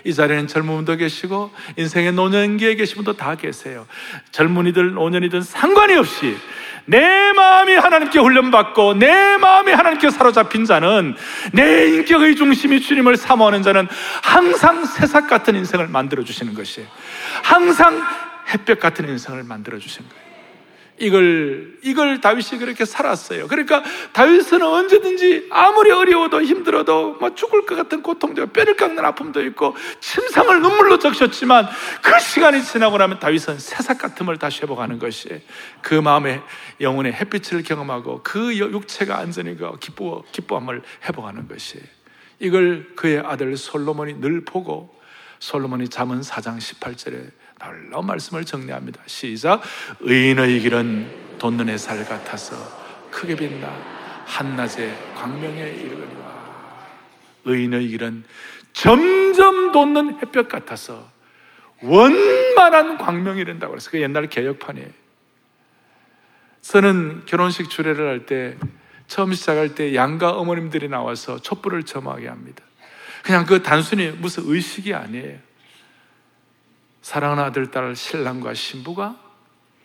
이 0.04 0.14
자리에는 0.14 0.46
젊은 0.46 0.76
분도 0.76 0.96
계시고 0.96 1.50
인생의 1.76 2.12
노년기에 2.12 2.74
계신 2.74 2.96
분도 2.96 3.14
다 3.14 3.34
계세요. 3.34 3.86
젊은이들 4.30 4.94
노년이든 4.94 5.42
상관이 5.42 5.94
없이 5.94 6.36
내 6.84 7.32
마음이 7.32 7.74
하나님께 7.74 8.18
훈련받고 8.18 8.94
내 8.94 9.36
마음이 9.36 9.72
하나님께 9.72 10.10
사로잡힌 10.10 10.64
자는 10.64 11.14
내 11.52 11.86
인격의 11.86 12.36
중심이 12.36 12.80
주님을 12.80 13.16
사모하는 13.16 13.62
자는 13.62 13.86
항상 14.22 14.84
새싹 14.84 15.28
같은 15.28 15.54
인생을 15.54 15.88
만들어 15.88 16.24
주시는 16.24 16.54
것이에요. 16.54 16.88
항상 17.42 18.02
햇볕 18.52 18.80
같은 18.80 19.08
인생을 19.08 19.44
만들어 19.44 19.78
주신 19.78 20.08
거예요. 20.08 20.21
이걸, 21.02 21.78
이걸 21.82 22.20
다윗이 22.20 22.60
그렇게 22.60 22.84
살았어요. 22.84 23.48
그러니까 23.48 23.82
다윗은 24.12 24.62
언제든지 24.62 25.48
아무리 25.50 25.90
어려워도 25.90 26.42
힘들어도 26.42 27.14
뭐 27.14 27.34
죽을 27.34 27.66
것 27.66 27.74
같은 27.74 28.04
고통도 28.04 28.46
뼈를 28.46 28.76
깎는 28.76 29.04
아픔도 29.04 29.44
있고 29.46 29.74
침상을 29.98 30.62
눈물로 30.62 31.00
적셨지만 31.00 31.68
그 32.02 32.20
시간이 32.20 32.62
지나고 32.62 32.98
나면 32.98 33.18
다윗은 33.18 33.58
새싹 33.58 33.98
같음을 33.98 34.38
다시 34.38 34.62
회복하는 34.62 35.00
것이 35.00 35.42
그 35.80 35.94
마음의 35.94 36.40
영혼의 36.80 37.14
햇빛을 37.14 37.64
경험하고 37.64 38.20
그 38.22 38.56
육체가 38.56 39.18
안전히 39.18 39.56
그 39.56 39.76
기뻐, 39.80 40.22
기뻐함을 40.30 40.82
회복하는 41.08 41.48
것이 41.48 41.80
이걸 42.38 42.94
그의 42.94 43.18
아들 43.26 43.56
솔로몬이 43.56 44.20
늘 44.20 44.44
보고 44.44 44.96
솔로몬이 45.40 45.88
잠언 45.88 46.20
4장 46.20 46.58
18절에 46.58 47.41
놀라운 47.64 48.07
말씀을 48.07 48.44
정리합니다. 48.44 49.01
시작. 49.07 49.62
의인의 50.01 50.61
길은 50.61 51.38
돋는 51.38 51.68
햇살 51.68 52.05
같아서 52.05 52.57
크게 53.11 53.37
빛나 53.37 53.68
한낮에 54.27 55.12
광명에 55.14 55.70
이르거니와 55.70 56.33
의인의 57.44 57.88
길은 57.88 58.25
점점 58.72 59.72
돋는 59.72 60.18
햇볕 60.20 60.48
같아서 60.48 61.11
원만한 61.83 62.98
광명이 62.98 63.44
된다고 63.44 63.72
그래서 63.72 63.90
그 63.90 64.01
옛날 64.01 64.29
개혁판이에요. 64.29 64.88
저는 66.62 67.22
결혼식 67.27 67.68
주례를 67.68 68.09
할 68.09 68.27
때 68.27 68.57
처음 69.09 69.35
시작할 69.35 69.75
때 69.75 69.94
양가 69.94 70.31
어머님들이 70.31 70.88
나와서 70.88 71.38
촛불을 71.42 71.83
점하게 71.83 72.29
합니다. 72.29 72.64
그냥 73.22 73.44
그 73.44 73.62
단순히 73.62 74.09
무슨 74.09 74.44
의식이 74.46 74.94
아니에요. 74.94 75.38
사랑하는 77.02 77.42
아들, 77.44 77.70
딸, 77.70 77.94
신랑과 77.94 78.54
신부가 78.54 79.16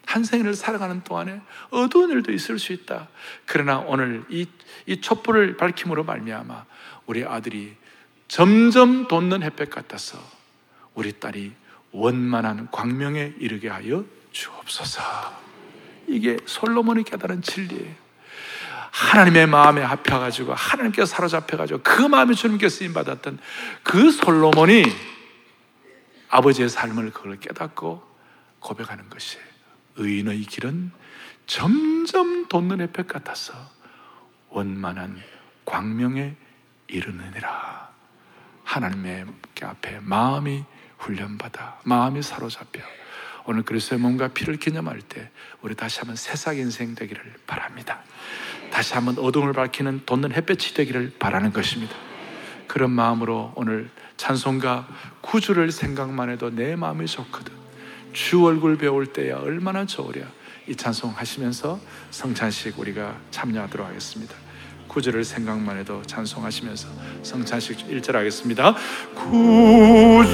한 0.06 0.24
생을 0.24 0.54
살아가는 0.54 1.04
동안에 1.04 1.42
어두운 1.70 2.12
일도 2.12 2.32
있을 2.32 2.60
수 2.60 2.72
있다. 2.72 3.10
그러나 3.46 3.80
오늘 3.80 4.24
이, 4.30 4.46
이 4.86 5.02
촛불을 5.02 5.58
밝힘으로 5.58 6.06
말미암아 6.06 6.66
우리 7.08 7.26
아들이 7.26 7.76
점점 8.28 9.08
돋는 9.08 9.44
햇볕 9.44 9.70
같아서 9.70 10.18
우리 10.94 11.20
딸이 11.20 11.54
원만한 11.92 12.70
광명에 12.72 13.34
이르게 13.40 13.68
하여 13.68 14.06
주옵소서. 14.32 15.02
이게 16.08 16.38
솔로몬이 16.46 17.04
깨달은 17.04 17.42
진리예요. 17.42 18.08
하나님의 18.92 19.48
마음에 19.48 19.82
합해가지고 19.82 20.54
하나님께 20.54 21.06
사로잡혀가지고 21.06 21.82
그 21.84 22.02
마음이 22.02 22.36
주님께 22.36 22.70
쓰임 22.70 22.94
받았던 22.94 23.40
그 23.84 24.12
솔로몬이 24.12 24.84
아버지의 26.30 26.70
삶을 26.70 27.12
그걸 27.12 27.40
깨닫고 27.40 28.04
고백하는 28.60 29.10
것이 29.10 29.38
의인의 29.96 30.42
길은 30.42 30.92
점점 31.46 32.48
돋는 32.48 32.82
햇볕 32.82 33.08
같아서 33.08 33.54
원만한 34.50 35.22
광명에 35.66 36.36
이르느니라. 36.88 37.90
하나님의 38.64 39.26
앞에 39.62 40.00
마음이 40.02 40.64
훈련받아 40.98 41.80
마음이 41.84 42.22
사로잡혀 42.22 42.82
오늘 43.46 43.64
그리스도의 43.64 44.02
몸과 44.02 44.28
피를 44.30 44.58
기념할 44.58 45.02
때 45.02 45.32
우리 45.62 45.74
다시 45.74 46.00
한번 46.00 46.18
새싹 46.18 46.58
인생 46.58 46.96
되기를 46.96 47.36
바랍니다. 47.48 48.02
다시 48.72 48.94
한번 48.94 49.18
어둠을 49.18 49.54
밝히는 49.54 50.06
돋는 50.06 50.34
햇볕이 50.34 50.74
되기를 50.74 51.16
바라는 51.18 51.54
것입니다. 51.54 51.96
그런 52.68 52.92
마음으로 52.92 53.54
오늘 53.56 53.90
찬송가 54.18 54.88
구주를 55.22 55.72
생각만 55.72 56.30
해도 56.30 56.50
내 56.50 56.76
마음이 56.76 57.06
좋거든. 57.08 57.54
주 58.14 58.44
얼굴 58.46 58.78
배울 58.78 59.06
때야 59.08 59.38
얼마나 59.38 59.86
좋으랴. 59.86 60.26
이 60.68 60.76
찬송 60.76 61.14
하시면서 61.16 61.80
성찬식 62.12 62.78
우리가 62.78 63.16
참여하도록 63.32 63.88
하겠습니다. 63.88 64.36
구절을 64.88 65.24
생각만 65.24 65.78
해도 65.78 66.02
찬송하시면서 66.08 66.88
성찬식 67.22 67.88
1절 67.90 68.14
하겠습니다. 68.14 68.76
구주를 69.16 70.26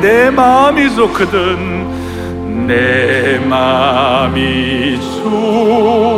세내 0.00 0.30
마음이 0.30 0.94
좋거든 0.94 2.66
내 2.66 3.38
마음이 3.40 4.98
좋 5.00 6.13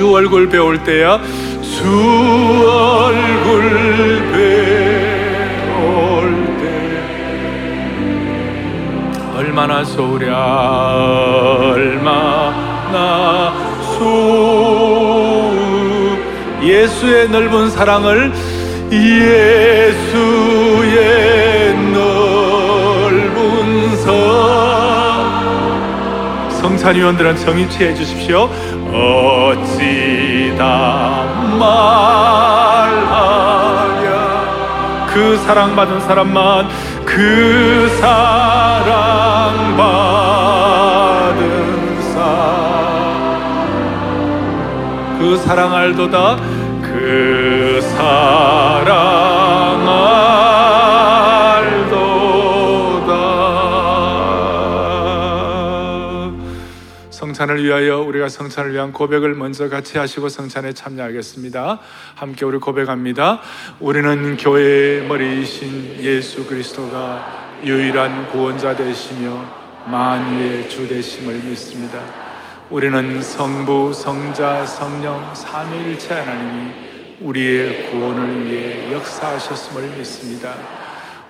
주 0.00 0.12
얼굴 0.14 0.48
배울 0.48 0.82
때야? 0.82 1.20
주 1.60 1.84
얼굴 2.66 3.60
배울 4.32 4.40
때. 6.58 6.64
얼마나 9.36 9.84
소랴 9.84 10.34
얼마나 11.74 13.52
소 13.98 15.52
예수의 16.62 17.28
넓은 17.28 17.68
사랑을 17.68 18.32
예수의 18.90 19.84
넓은 21.92 23.96
성 23.96 24.08
성찬위원들은 26.62 27.36
정의 27.36 27.68
취해 27.68 27.94
주십시오 27.94 28.48
어찌다 28.92 30.64
말하냐 31.58 33.10
그 35.12 35.36
사랑받은 35.38 36.00
사람만 36.00 36.68
그 37.04 37.88
사랑받은 38.00 39.10
사그 45.20 45.36
사랑 45.38 45.74
알도다. 45.74 46.36
그 46.82 47.80
사랑 47.82 49.39
성찬을 57.40 57.64
위하여 57.64 58.00
우리가 58.00 58.28
성찬을 58.28 58.74
위한 58.74 58.92
고백을 58.92 59.34
먼저 59.34 59.70
같이 59.70 59.96
하시고 59.96 60.28
성찬에 60.28 60.74
참여하겠습니다. 60.74 61.78
함께 62.14 62.44
우리 62.44 62.58
고백합니다. 62.58 63.40
우리는 63.78 64.36
교회의 64.36 65.06
머리이신 65.06 66.00
예수 66.00 66.46
그리스도가 66.46 67.60
유일한 67.64 68.28
구원자 68.28 68.76
되시며 68.76 69.42
만유의 69.86 70.68
주 70.68 70.86
되심을 70.86 71.36
믿습니다. 71.44 71.98
우리는 72.68 73.22
성부, 73.22 73.94
성자, 73.94 74.66
성령, 74.66 75.34
삼위일체 75.34 76.12
하나님이 76.12 76.72
우리의 77.20 77.90
구원을 77.90 78.50
위해 78.50 78.92
역사하셨음을 78.92 79.96
믿습니다. 79.96 80.79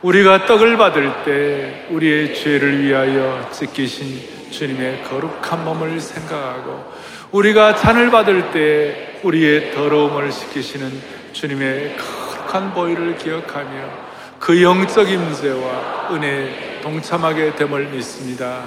우리가 0.03 0.47
떡을 0.47 0.79
받을 0.79 1.13
때 1.27 1.87
우리의 1.91 2.35
죄를 2.35 2.83
위하여 2.83 3.47
찢기신 3.53 4.51
주님의 4.51 5.03
거룩한 5.05 5.63
몸을 5.63 6.01
생각하고 6.01 6.91
우리가 7.33 7.77
잔을 7.77 8.11
받을 8.11 8.51
때 8.51 9.21
우리의 9.23 9.73
더러움을 9.73 10.33
씻기시는 10.33 10.91
주님의 11.35 11.97
거룩한 11.99 12.73
보혈을 12.73 13.19
기억하며 13.19 14.11
그 14.39 14.63
영적 14.63 15.11
임재와 15.11 16.09
은혜에 16.13 16.81
동참하게 16.83 17.57
됨을 17.57 17.89
믿습니다. 17.89 18.63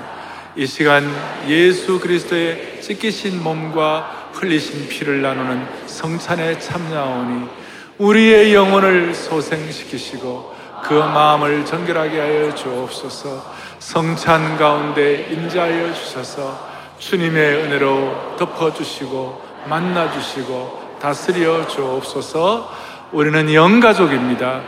이 0.56 0.68
시간 0.68 1.04
예수 1.48 2.00
그리스도의 2.00 2.80
찢기신 2.80 3.42
몸과 3.42 4.30
흘리신 4.34 4.88
피를 4.88 5.24
나누는 5.24 5.66
성찬에 5.88 6.60
참여하오니 6.60 7.48
우리의 7.98 8.54
영혼을 8.54 9.16
소생시키시고 9.16 10.53
그 10.84 10.94
마음을 10.94 11.66
정결하게 11.66 12.20
하여 12.20 12.54
주옵소서 12.54 13.54
성찬 13.80 14.58
가운데 14.58 15.28
임자하여 15.32 15.94
주셔서 15.94 16.74
주님의 17.00 17.64
은혜로 17.64 18.36
덮어주시고 18.38 19.42
만나주시고 19.68 20.98
다스려 21.02 21.68
주옵소서 21.68 22.72
우리는 23.12 23.54
영가족입니다. 23.54 24.62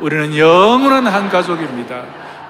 우리는 0.00 0.36
영원한 0.36 1.06
한 1.06 1.28
가족입니다. 1.28 2.04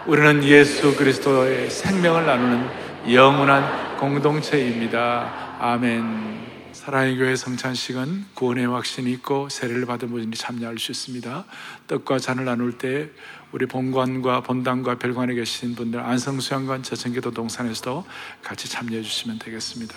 우리는 0.07 0.43
예수 0.45 0.97
그리스도의 0.97 1.71
생명을 1.71 2.27
나누는 2.27 2.69
영원한 3.13 3.97
공동체입니다. 3.99 5.57
아멘. 5.61 6.42
사랑의 6.83 7.17
교회 7.17 7.37
성찬식은 7.37 8.35
구원의 8.35 8.67
확신이 8.67 9.13
있고 9.13 9.49
세례를 9.49 9.87
받은 9.87 10.11
분이 10.11 10.33
참여할 10.33 10.81
수 10.81 10.91
있습니다. 10.91 11.45
떡과 11.87 12.19
잔을 12.19 12.45
나눌 12.45 12.77
때 12.77 13.09
우리 13.53 13.67
본관과 13.67 14.43
본당과 14.43 14.99
별관에 14.99 15.35
계신 15.35 15.77
분들 15.77 16.01
안성수양관 16.01 16.83
저천기도 16.83 17.31
동산에서도 17.31 18.05
같이 18.43 18.69
참여해 18.69 19.01
주시면 19.01 19.39
되겠습니다. 19.39 19.95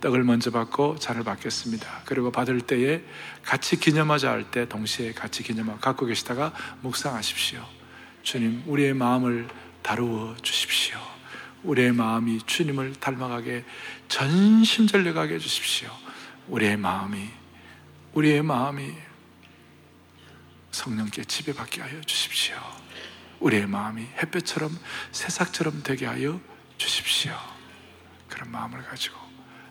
떡을 0.00 0.24
먼저 0.24 0.50
받고 0.50 0.96
잔을 0.98 1.24
받겠습니다. 1.24 1.86
그리고 2.06 2.32
받을 2.32 2.62
때에 2.62 3.02
같이 3.42 3.78
기념하자 3.78 4.30
할 4.30 4.44
때 4.50 4.66
동시에 4.66 5.12
같이 5.12 5.42
기념하고 5.42 5.78
갖고 5.80 6.06
계시다가 6.06 6.54
묵상하십시오. 6.80 7.62
주님, 8.22 8.62
우리의 8.66 8.94
마음을 8.94 9.46
다루어 9.82 10.34
주십시오. 10.40 10.96
우리의 11.64 11.92
마음이 11.92 12.40
주님을 12.46 12.94
닮아가게 12.94 13.66
전심전력하게 14.08 15.34
해주십시오. 15.34 16.03
우리의 16.48 16.76
마음이, 16.76 17.30
우리의 18.12 18.42
마음이 18.42 18.92
성령께 20.70 21.24
지배받게 21.24 21.82
하여 21.82 22.00
주십시오. 22.02 22.56
우리의 23.40 23.66
마음이 23.66 24.02
햇볕처럼 24.22 24.76
새싹처럼 25.12 25.82
되게 25.82 26.06
하여 26.06 26.40
주십시오. 26.76 27.32
그런 28.28 28.50
마음을 28.50 28.82
가지고 28.82 29.16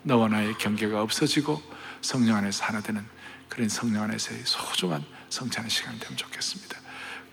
너와 0.04 0.28
나의 0.30 0.58
경계가 0.58 1.02
없어지고 1.02 1.62
성령 2.02 2.38
안에서 2.38 2.66
하나 2.66 2.82
되는 2.82 3.06
그런 3.50 3.70
성령 3.70 4.04
안에서의 4.04 4.42
소중한 4.46 5.04
성찬의 5.30 5.70
시간이 5.70 6.00
되면 6.00 6.18
좋겠습니다. 6.18 6.78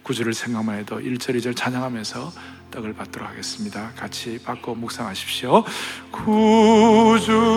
구주를 0.02 0.34
생각만 0.34 0.78
해도 0.78 0.98
1절 0.98 1.36
2절 1.38 1.54
찬양하면서 1.56 2.32
떡을 2.70 2.94
받도록 2.94 3.28
하겠습니다. 3.28 3.92
같이 3.94 4.38
받고 4.42 4.74
묵상하십시오. 4.74 5.64
구주를 6.10 7.50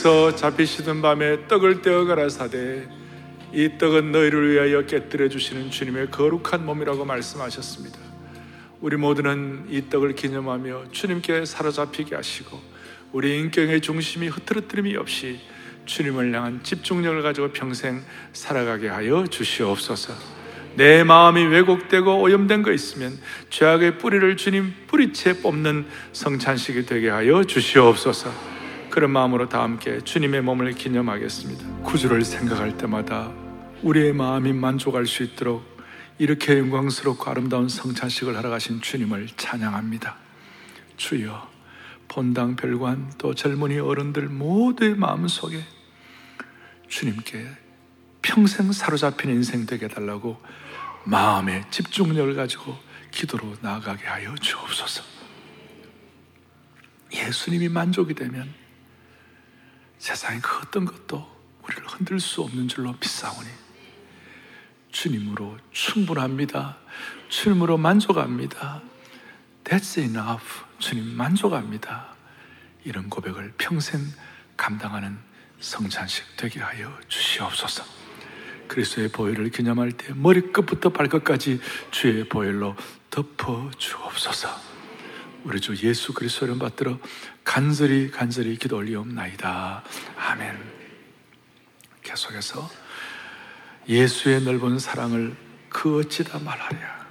주께서 0.00 0.34
잡히시던 0.34 1.02
밤에 1.02 1.46
떡을 1.46 1.82
떼어 1.82 2.06
가라사대 2.06 2.88
이 3.52 3.78
떡은 3.78 4.12
너희를 4.12 4.50
위하여 4.50 4.86
깨뜨려 4.86 5.28
주시는 5.28 5.70
주님의 5.70 6.10
거룩한 6.10 6.64
몸이라고 6.64 7.04
말씀하셨습니다. 7.04 7.98
우리 8.80 8.96
모두는 8.96 9.66
이 9.68 9.90
떡을 9.90 10.14
기념하며 10.14 10.90
주님께 10.90 11.44
사로잡히게 11.44 12.16
하시고 12.16 12.60
우리 13.12 13.38
인격의 13.38 13.82
중심이 13.82 14.28
흐트러뜨림이 14.28 14.96
없이 14.96 15.38
주님을 15.84 16.34
향한 16.34 16.62
집중력을 16.62 17.22
가지고 17.22 17.52
평생 17.52 18.02
살아가게 18.32 18.88
하여 18.88 19.26
주시옵소서. 19.26 20.14
내 20.76 21.04
마음이 21.04 21.44
왜곡되고 21.44 22.22
오염된 22.22 22.62
거 22.62 22.72
있으면 22.72 23.18
죄악의 23.50 23.98
뿌리를 23.98 24.36
주님 24.36 24.72
뿌리채 24.86 25.42
뽑는 25.42 25.86
성찬식이 26.12 26.86
되게 26.86 27.10
하여 27.10 27.44
주시옵소서. 27.44 28.59
그런 29.00 29.12
마음으로 29.12 29.48
다 29.48 29.62
함께 29.62 29.98
주님의 30.02 30.42
몸을 30.42 30.72
기념하겠습니다. 30.72 31.84
구주를 31.84 32.22
생각할 32.22 32.76
때마다 32.76 33.32
우리의 33.80 34.12
마음이 34.12 34.52
만족할 34.52 35.06
수 35.06 35.22
있도록 35.22 35.64
이렇게 36.18 36.58
영광스럽고 36.58 37.30
아름다운 37.30 37.70
성찬식을 37.70 38.36
하러 38.36 38.50
가신 38.50 38.82
주님을 38.82 39.28
찬양합니다. 39.38 40.16
주여, 40.98 41.48
본당 42.08 42.56
별관 42.56 43.14
또 43.16 43.34
젊은이 43.34 43.78
어른들 43.78 44.28
모두의 44.28 44.96
마음 44.96 45.26
속에 45.28 45.64
주님께 46.86 47.46
평생 48.20 48.70
사로잡힌 48.70 49.30
인생 49.30 49.64
되게 49.64 49.86
해달라고 49.86 50.38
마음의 51.04 51.64
집중력을 51.70 52.34
가지고 52.34 52.76
기도로 53.10 53.54
나아가게 53.62 54.04
하여 54.04 54.34
주옵소서. 54.34 55.02
예수님이 57.14 57.70
만족이 57.70 58.12
되면 58.12 58.59
세상의 60.00 60.40
그 60.40 60.56
어떤 60.62 60.86
것도 60.86 61.28
우리를 61.62 61.86
흔들 61.86 62.18
수 62.18 62.40
없는 62.40 62.68
줄로 62.68 62.92
믿사오니 62.92 63.48
주님으로 64.90 65.58
충분합니다. 65.72 66.78
주님으로 67.28 67.76
만족합니다. 67.76 68.82
That's 69.62 69.98
enough. 69.98 70.64
주님 70.78 71.16
만족합니다. 71.16 72.14
이런 72.82 73.10
고백을 73.10 73.52
평생 73.58 74.00
감당하는 74.56 75.18
성찬식 75.60 76.24
되게 76.38 76.60
하여 76.60 76.90
주시옵소서. 77.08 77.84
그리스도의 78.68 79.08
보혈을 79.08 79.50
기념할 79.50 79.92
때 79.92 80.14
머리끝부터 80.14 80.88
발끝까지 80.88 81.60
주의 81.90 82.26
보혈로 82.26 82.74
덮어 83.10 83.70
주옵소서. 83.76 84.48
우리 85.44 85.60
주 85.60 85.74
예수 85.86 86.14
그리스도를 86.14 86.58
받들어 86.58 86.98
간절히 87.50 88.12
간절히 88.12 88.56
기도 88.56 88.76
올리옵나이다. 88.76 89.82
아멘. 90.16 90.56
계속해서 92.00 92.70
예수의 93.88 94.42
넓은 94.42 94.78
사랑을 94.78 95.34
그 95.68 95.98
어찌다 95.98 96.38
말하랴. 96.38 97.06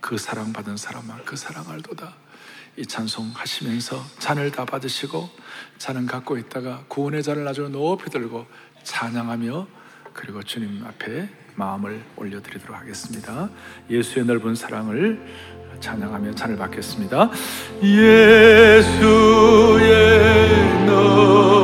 그 0.00 0.16
사랑받은 0.16 0.76
사람만 0.76 1.24
그 1.24 1.34
사랑할도다. 1.34 2.14
이 2.76 2.86
찬송 2.86 3.32
하시면서 3.34 4.00
잔을 4.20 4.52
다 4.52 4.64
받으시고 4.64 5.28
잔은 5.78 6.06
갖고 6.06 6.38
있다가 6.38 6.84
구원의 6.86 7.24
잔을 7.24 7.48
아주 7.48 7.68
높이 7.68 8.08
들고 8.08 8.46
찬양하며 8.84 9.66
그리고 10.12 10.44
주님 10.44 10.86
앞에 10.86 11.28
마음을 11.56 12.04
올려드리도록 12.14 12.76
하겠습니다. 12.76 13.50
예수의 13.90 14.26
넓은 14.26 14.54
사랑을 14.54 15.20
찬양하며 15.82 16.34
잔을 16.34 16.56
받겠습니다. 16.56 17.30
예수의 17.82 18.06
넓 20.86 21.61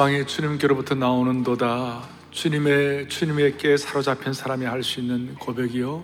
소망이 0.00 0.26
주님께로부터 0.26 0.94
나오는도다. 0.94 2.08
주님의 2.30 3.10
주님에게 3.10 3.76
사로잡힌 3.76 4.32
사람이 4.32 4.64
할 4.64 4.82
수 4.82 4.98
있는 4.98 5.34
고백이요. 5.34 6.02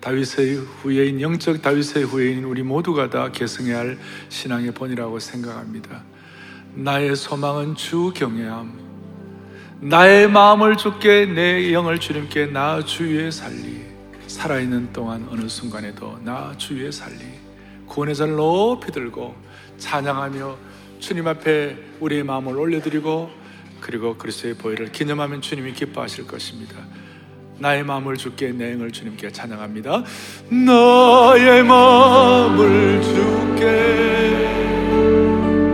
다윗의 0.00 0.56
후예인 0.56 1.20
영적 1.20 1.62
다윗의 1.62 2.02
후예인 2.02 2.42
우리 2.42 2.64
모두가 2.64 3.10
다 3.10 3.30
계승해야 3.30 3.78
할 3.78 3.98
신앙의 4.28 4.72
본이라고 4.72 5.20
생각합니다. 5.20 6.02
나의 6.74 7.14
소망은 7.14 7.76
주 7.76 8.12
경외함. 8.12 8.72
나의 9.82 10.28
마음을 10.28 10.76
주께 10.76 11.24
내 11.26 11.72
영을 11.72 12.00
주님께 12.00 12.46
나 12.46 12.84
주위에 12.84 13.30
살리. 13.30 13.82
살아있는 14.26 14.92
동안 14.92 15.28
어느 15.30 15.48
순간에도 15.48 16.18
나 16.24 16.52
주위에 16.56 16.90
살리. 16.90 17.18
구원의 17.86 18.16
잔을 18.16 18.34
높이 18.34 18.90
들고 18.90 19.36
찬양하며 19.78 20.67
주님 20.98 21.26
앞에 21.28 21.76
우리의 22.00 22.24
마음을 22.24 22.56
올려드리고 22.56 23.30
그리고 23.80 24.16
그리스도의 24.16 24.54
보혈을 24.54 24.92
기념하면 24.92 25.40
주님이 25.40 25.72
기뻐하실 25.72 26.26
것입니다. 26.26 26.76
나의 27.58 27.84
마음을 27.84 28.16
주께 28.16 28.52
내 28.52 28.72
영을 28.72 28.90
주님께 28.92 29.30
찬양합니다. 29.32 30.04
나의 30.50 31.64
마음을 31.64 33.02
주께 33.02 33.64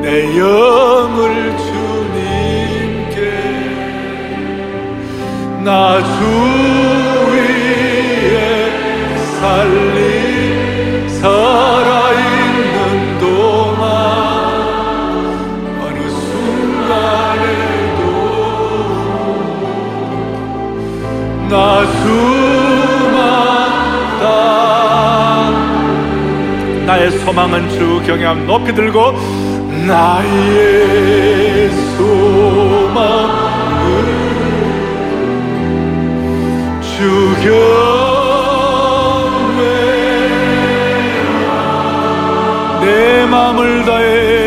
내 0.02 0.38
영을 0.38 1.56
주님께 1.58 3.24
나 5.64 6.00
주 6.02 7.03
소망은 27.24 27.70
주 27.70 28.02
경외함 28.06 28.46
높이 28.46 28.74
들고 28.74 29.12
나의 29.86 31.70
소망은 31.96 33.32
주 36.82 37.34
경외 37.42 37.62
내 42.82 43.26
마음을 43.26 43.84
다해 43.86 44.43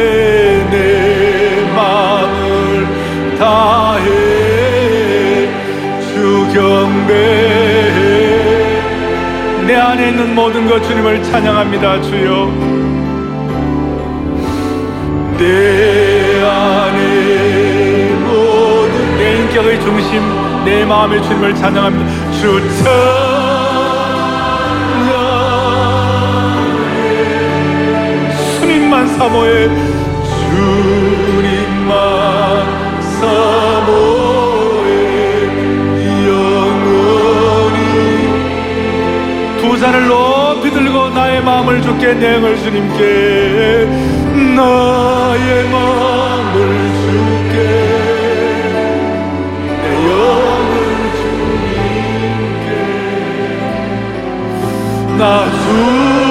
안에 9.97 10.09
있는 10.09 10.35
모든 10.35 10.67
것 10.67 10.79
주님을 10.83 11.23
찬양합니다 11.23 12.03
주여. 12.03 12.45
내 15.39 16.39
안에 16.45 18.13
모든 18.23 19.17
내 19.17 19.37
인격의 19.37 19.81
중심 19.81 20.21
내 20.63 20.85
마음의 20.85 21.23
주님을 21.23 21.55
찬양합니다. 21.55 22.31
주 22.33 22.61
찬양해 22.83 23.07
주님만 28.59 29.07
사모해. 29.17 29.67
주님 30.51 31.66
두 39.87 39.93
잔을 39.93 40.07
높이 40.09 40.69
들고 40.69 41.09
나의 41.11 41.41
마음을 41.41 41.81
주께 41.81 42.13
내을 42.13 42.57
주님께 42.57 43.85
나의 44.53 45.69
마음을 45.69 46.53
주께. 46.99 47.55
내 49.81 49.85
영을 50.09 50.73
주님께. 51.15 52.69
나 55.17 55.47
주 55.49 56.26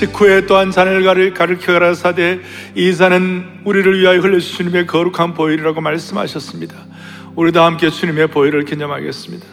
식후에 0.00 0.46
또한 0.46 0.70
잔을 0.70 1.04
가르쳐 1.34 1.72
가라사대 1.72 2.40
이 2.74 2.96
잔은 2.96 3.60
우리를 3.66 4.00
위하여 4.00 4.18
흘려주신 4.20 4.56
주님의 4.56 4.86
거룩한 4.86 5.34
보혈이라고 5.34 5.82
말씀하셨습니다. 5.82 6.74
우리도 7.36 7.60
함께 7.60 7.90
주님의 7.90 8.28
보혈을 8.28 8.64
기념하겠습니다. 8.64 9.46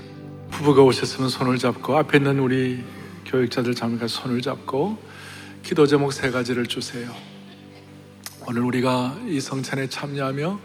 부부가 0.51 0.83
오셨으면 0.83 1.27
손을 1.27 1.57
잡고 1.57 1.97
앞에 1.97 2.19
있는 2.19 2.39
우리 2.39 2.81
교육자들 3.25 3.75
자매가 3.75 4.07
손을 4.07 4.41
잡고 4.41 4.97
기도 5.63 5.85
제목 5.85 6.13
세 6.13 6.31
가지를 6.31 6.65
주세요. 6.65 7.11
오늘 8.47 8.61
우리가 8.61 9.17
이 9.27 9.41
성찬에 9.41 9.89
참여하며 9.89 10.59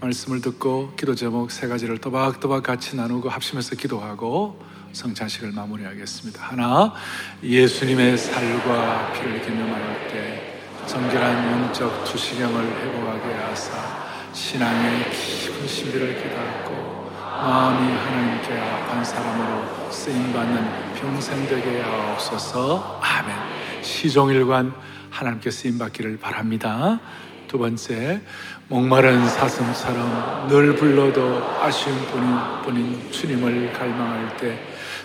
말씀을 0.00 0.40
듣고 0.40 0.94
기도 0.98 1.14
제목 1.14 1.52
세 1.52 1.68
가지를 1.68 1.98
또박또박 1.98 2.64
같이 2.64 2.96
나누고 2.96 3.28
합심해서 3.28 3.76
기도하고 3.76 4.60
성찬식을 4.92 5.52
마무리하겠습니다. 5.52 6.42
하나, 6.42 6.92
예수님의 7.42 8.18
살과 8.18 9.12
피를 9.12 9.40
기념할 9.42 10.08
때 10.08 10.58
정결한 10.86 11.52
영적 11.52 12.04
투시경을 12.04 12.64
회복하게 12.64 13.34
하사 13.34 13.72
신앙의 14.32 15.10
깊은 15.10 15.66
신비를 15.66 16.22
깨닫고 16.22 17.10
마음이 17.20 17.96
하나님께 17.96 18.58
합한 18.58 19.04
사람으로 19.04 19.90
쓰임받는 19.90 20.94
평생 20.94 21.46
되게 21.48 21.80
하옵소서. 21.80 23.00
아멘. 23.02 23.34
시종일관 23.82 24.74
하나님께 25.10 25.50
쓰임받기를 25.50 26.18
바랍니다. 26.18 27.00
두 27.48 27.58
번째 27.58 28.20
목마른 28.68 29.28
사슴처럼 29.28 30.48
늘 30.48 30.76
불러도 30.76 31.42
아쉬운 31.60 31.96
뿐인 32.62 33.10
주님을 33.10 33.72
갈망할 33.72 34.36
때 34.36 34.56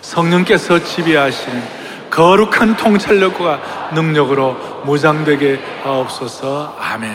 성령께서 0.06 0.84
지배하시는 0.84 1.64
거룩한 2.12 2.78
통찰력과 2.78 3.92
능력으로 3.96 4.54
무장되게 4.86 5.60
하옵소서. 5.84 6.78
아멘. 6.80 7.12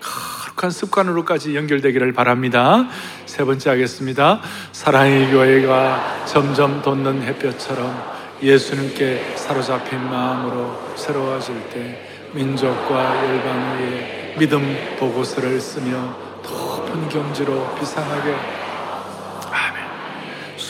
거룩한 0.00 0.72
습관으로까지 0.72 1.54
연결되기를 1.54 2.12
바랍니다. 2.12 2.88
세 3.26 3.44
번째 3.44 3.70
하겠습니다. 3.70 4.40
사랑의 4.72 5.30
교회가 5.30 6.24
점점 6.26 6.82
돋는 6.82 7.22
햇볕처럼 7.22 7.96
예수님께 8.42 9.34
사로잡힌 9.36 10.10
마음으로 10.10 10.94
새로워질 10.96 11.54
때 11.72 12.28
민족과 12.32 13.24
열방 13.24 13.78
위에 13.78 14.34
믿음 14.36 14.76
보고서를 14.98 15.60
쓰며 15.60 16.16
높은 16.42 17.08
경지로 17.08 17.72
비상하게 17.78 18.59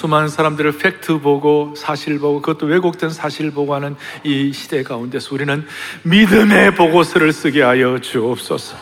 수많은 0.01 0.29
사람들을 0.29 0.79
팩트 0.79 1.21
보고 1.21 1.75
사실 1.77 2.19
보고 2.19 2.41
그것도 2.41 2.67
왜곡된 2.67 3.11
사실 3.11 3.51
보고 3.51 3.75
하는 3.75 3.97
이 4.25 4.51
시대 4.51 4.83
가운데서 4.83 5.35
우리는 5.35 5.67
믿음의 6.05 6.75
보고서를 6.75 7.35
쓰게 7.35 7.61
하여 7.61 7.99
주옵소서. 7.99 8.77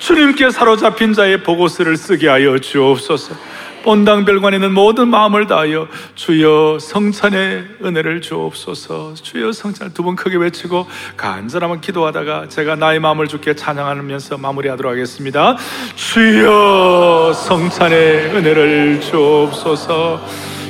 주님께 0.00 0.50
사로잡힌 0.50 1.12
자의 1.12 1.44
보고서를 1.44 1.96
쓰게 1.96 2.26
하여 2.26 2.58
주옵소서. 2.58 3.36
본당별관에 3.82 4.56
있는 4.56 4.72
모든 4.72 5.08
마음을 5.08 5.46
다하여 5.46 5.88
주여 6.14 6.78
성찬의 6.80 7.64
은혜를 7.84 8.20
주옵소서. 8.22 9.14
주여 9.14 9.52
성찬 9.52 9.92
두 9.94 10.02
번 10.02 10.16
크게 10.16 10.36
외치고 10.36 10.86
간절하면 11.16 11.80
기도하다가 11.80 12.48
제가 12.48 12.76
나의 12.76 12.98
마음을 13.00 13.28
주께 13.28 13.54
찬양하면서 13.54 14.38
마무리하도록 14.38 14.90
하겠습니다. 14.92 15.56
주여 15.94 17.32
성찬의 17.34 18.34
은혜를 18.34 19.00
주옵소서. 19.00 20.20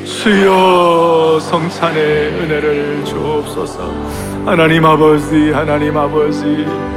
주여 0.05 1.39
성찬의 1.41 2.29
은혜를 2.29 3.05
주옵소서. 3.05 4.43
하나님 4.45 4.85
아버지 4.85 5.51
하나님 5.53 5.97
아버지 5.97 6.45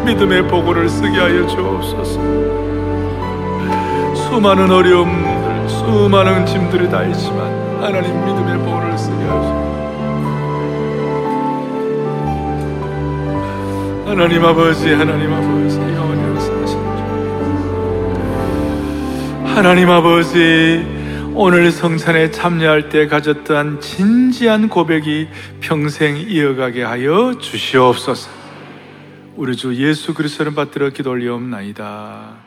믿음의 0.05 0.47
보고를 0.47 0.89
쓰게 0.89 1.17
하여 1.17 1.47
주옵소서. 1.47 2.19
수많은 4.15 4.71
어려움 4.71 5.34
수많은 5.67 6.45
짐들이 6.45 6.89
다 6.89 7.03
있지만 7.03 7.53
하나님 7.81 8.13
믿음의 8.25 8.57
보호를 8.59 8.97
쓰게 8.97 9.23
하시고 9.23 9.65
하나님 14.07 14.45
아버지 14.45 14.93
하나님 14.93 15.33
아버지 15.33 15.77
영원히 15.79 16.23
역사하시는 16.23 16.85
하나님 19.45 19.89
아버지 19.89 20.85
오늘 21.33 21.69
성찬에 21.71 22.31
참여할 22.31 22.87
때 22.89 23.07
가졌던 23.07 23.81
진지한 23.81 24.69
고백이 24.69 25.27
평생 25.59 26.15
이어가게 26.17 26.81
하여 26.81 27.37
주시옵소서. 27.37 28.29
우리 29.35 29.57
주 29.57 29.75
예수 29.75 30.13
그리스도를 30.13 30.55
받들어 30.55 30.91
기도 30.91 31.11
올리옵나이다 31.11 32.44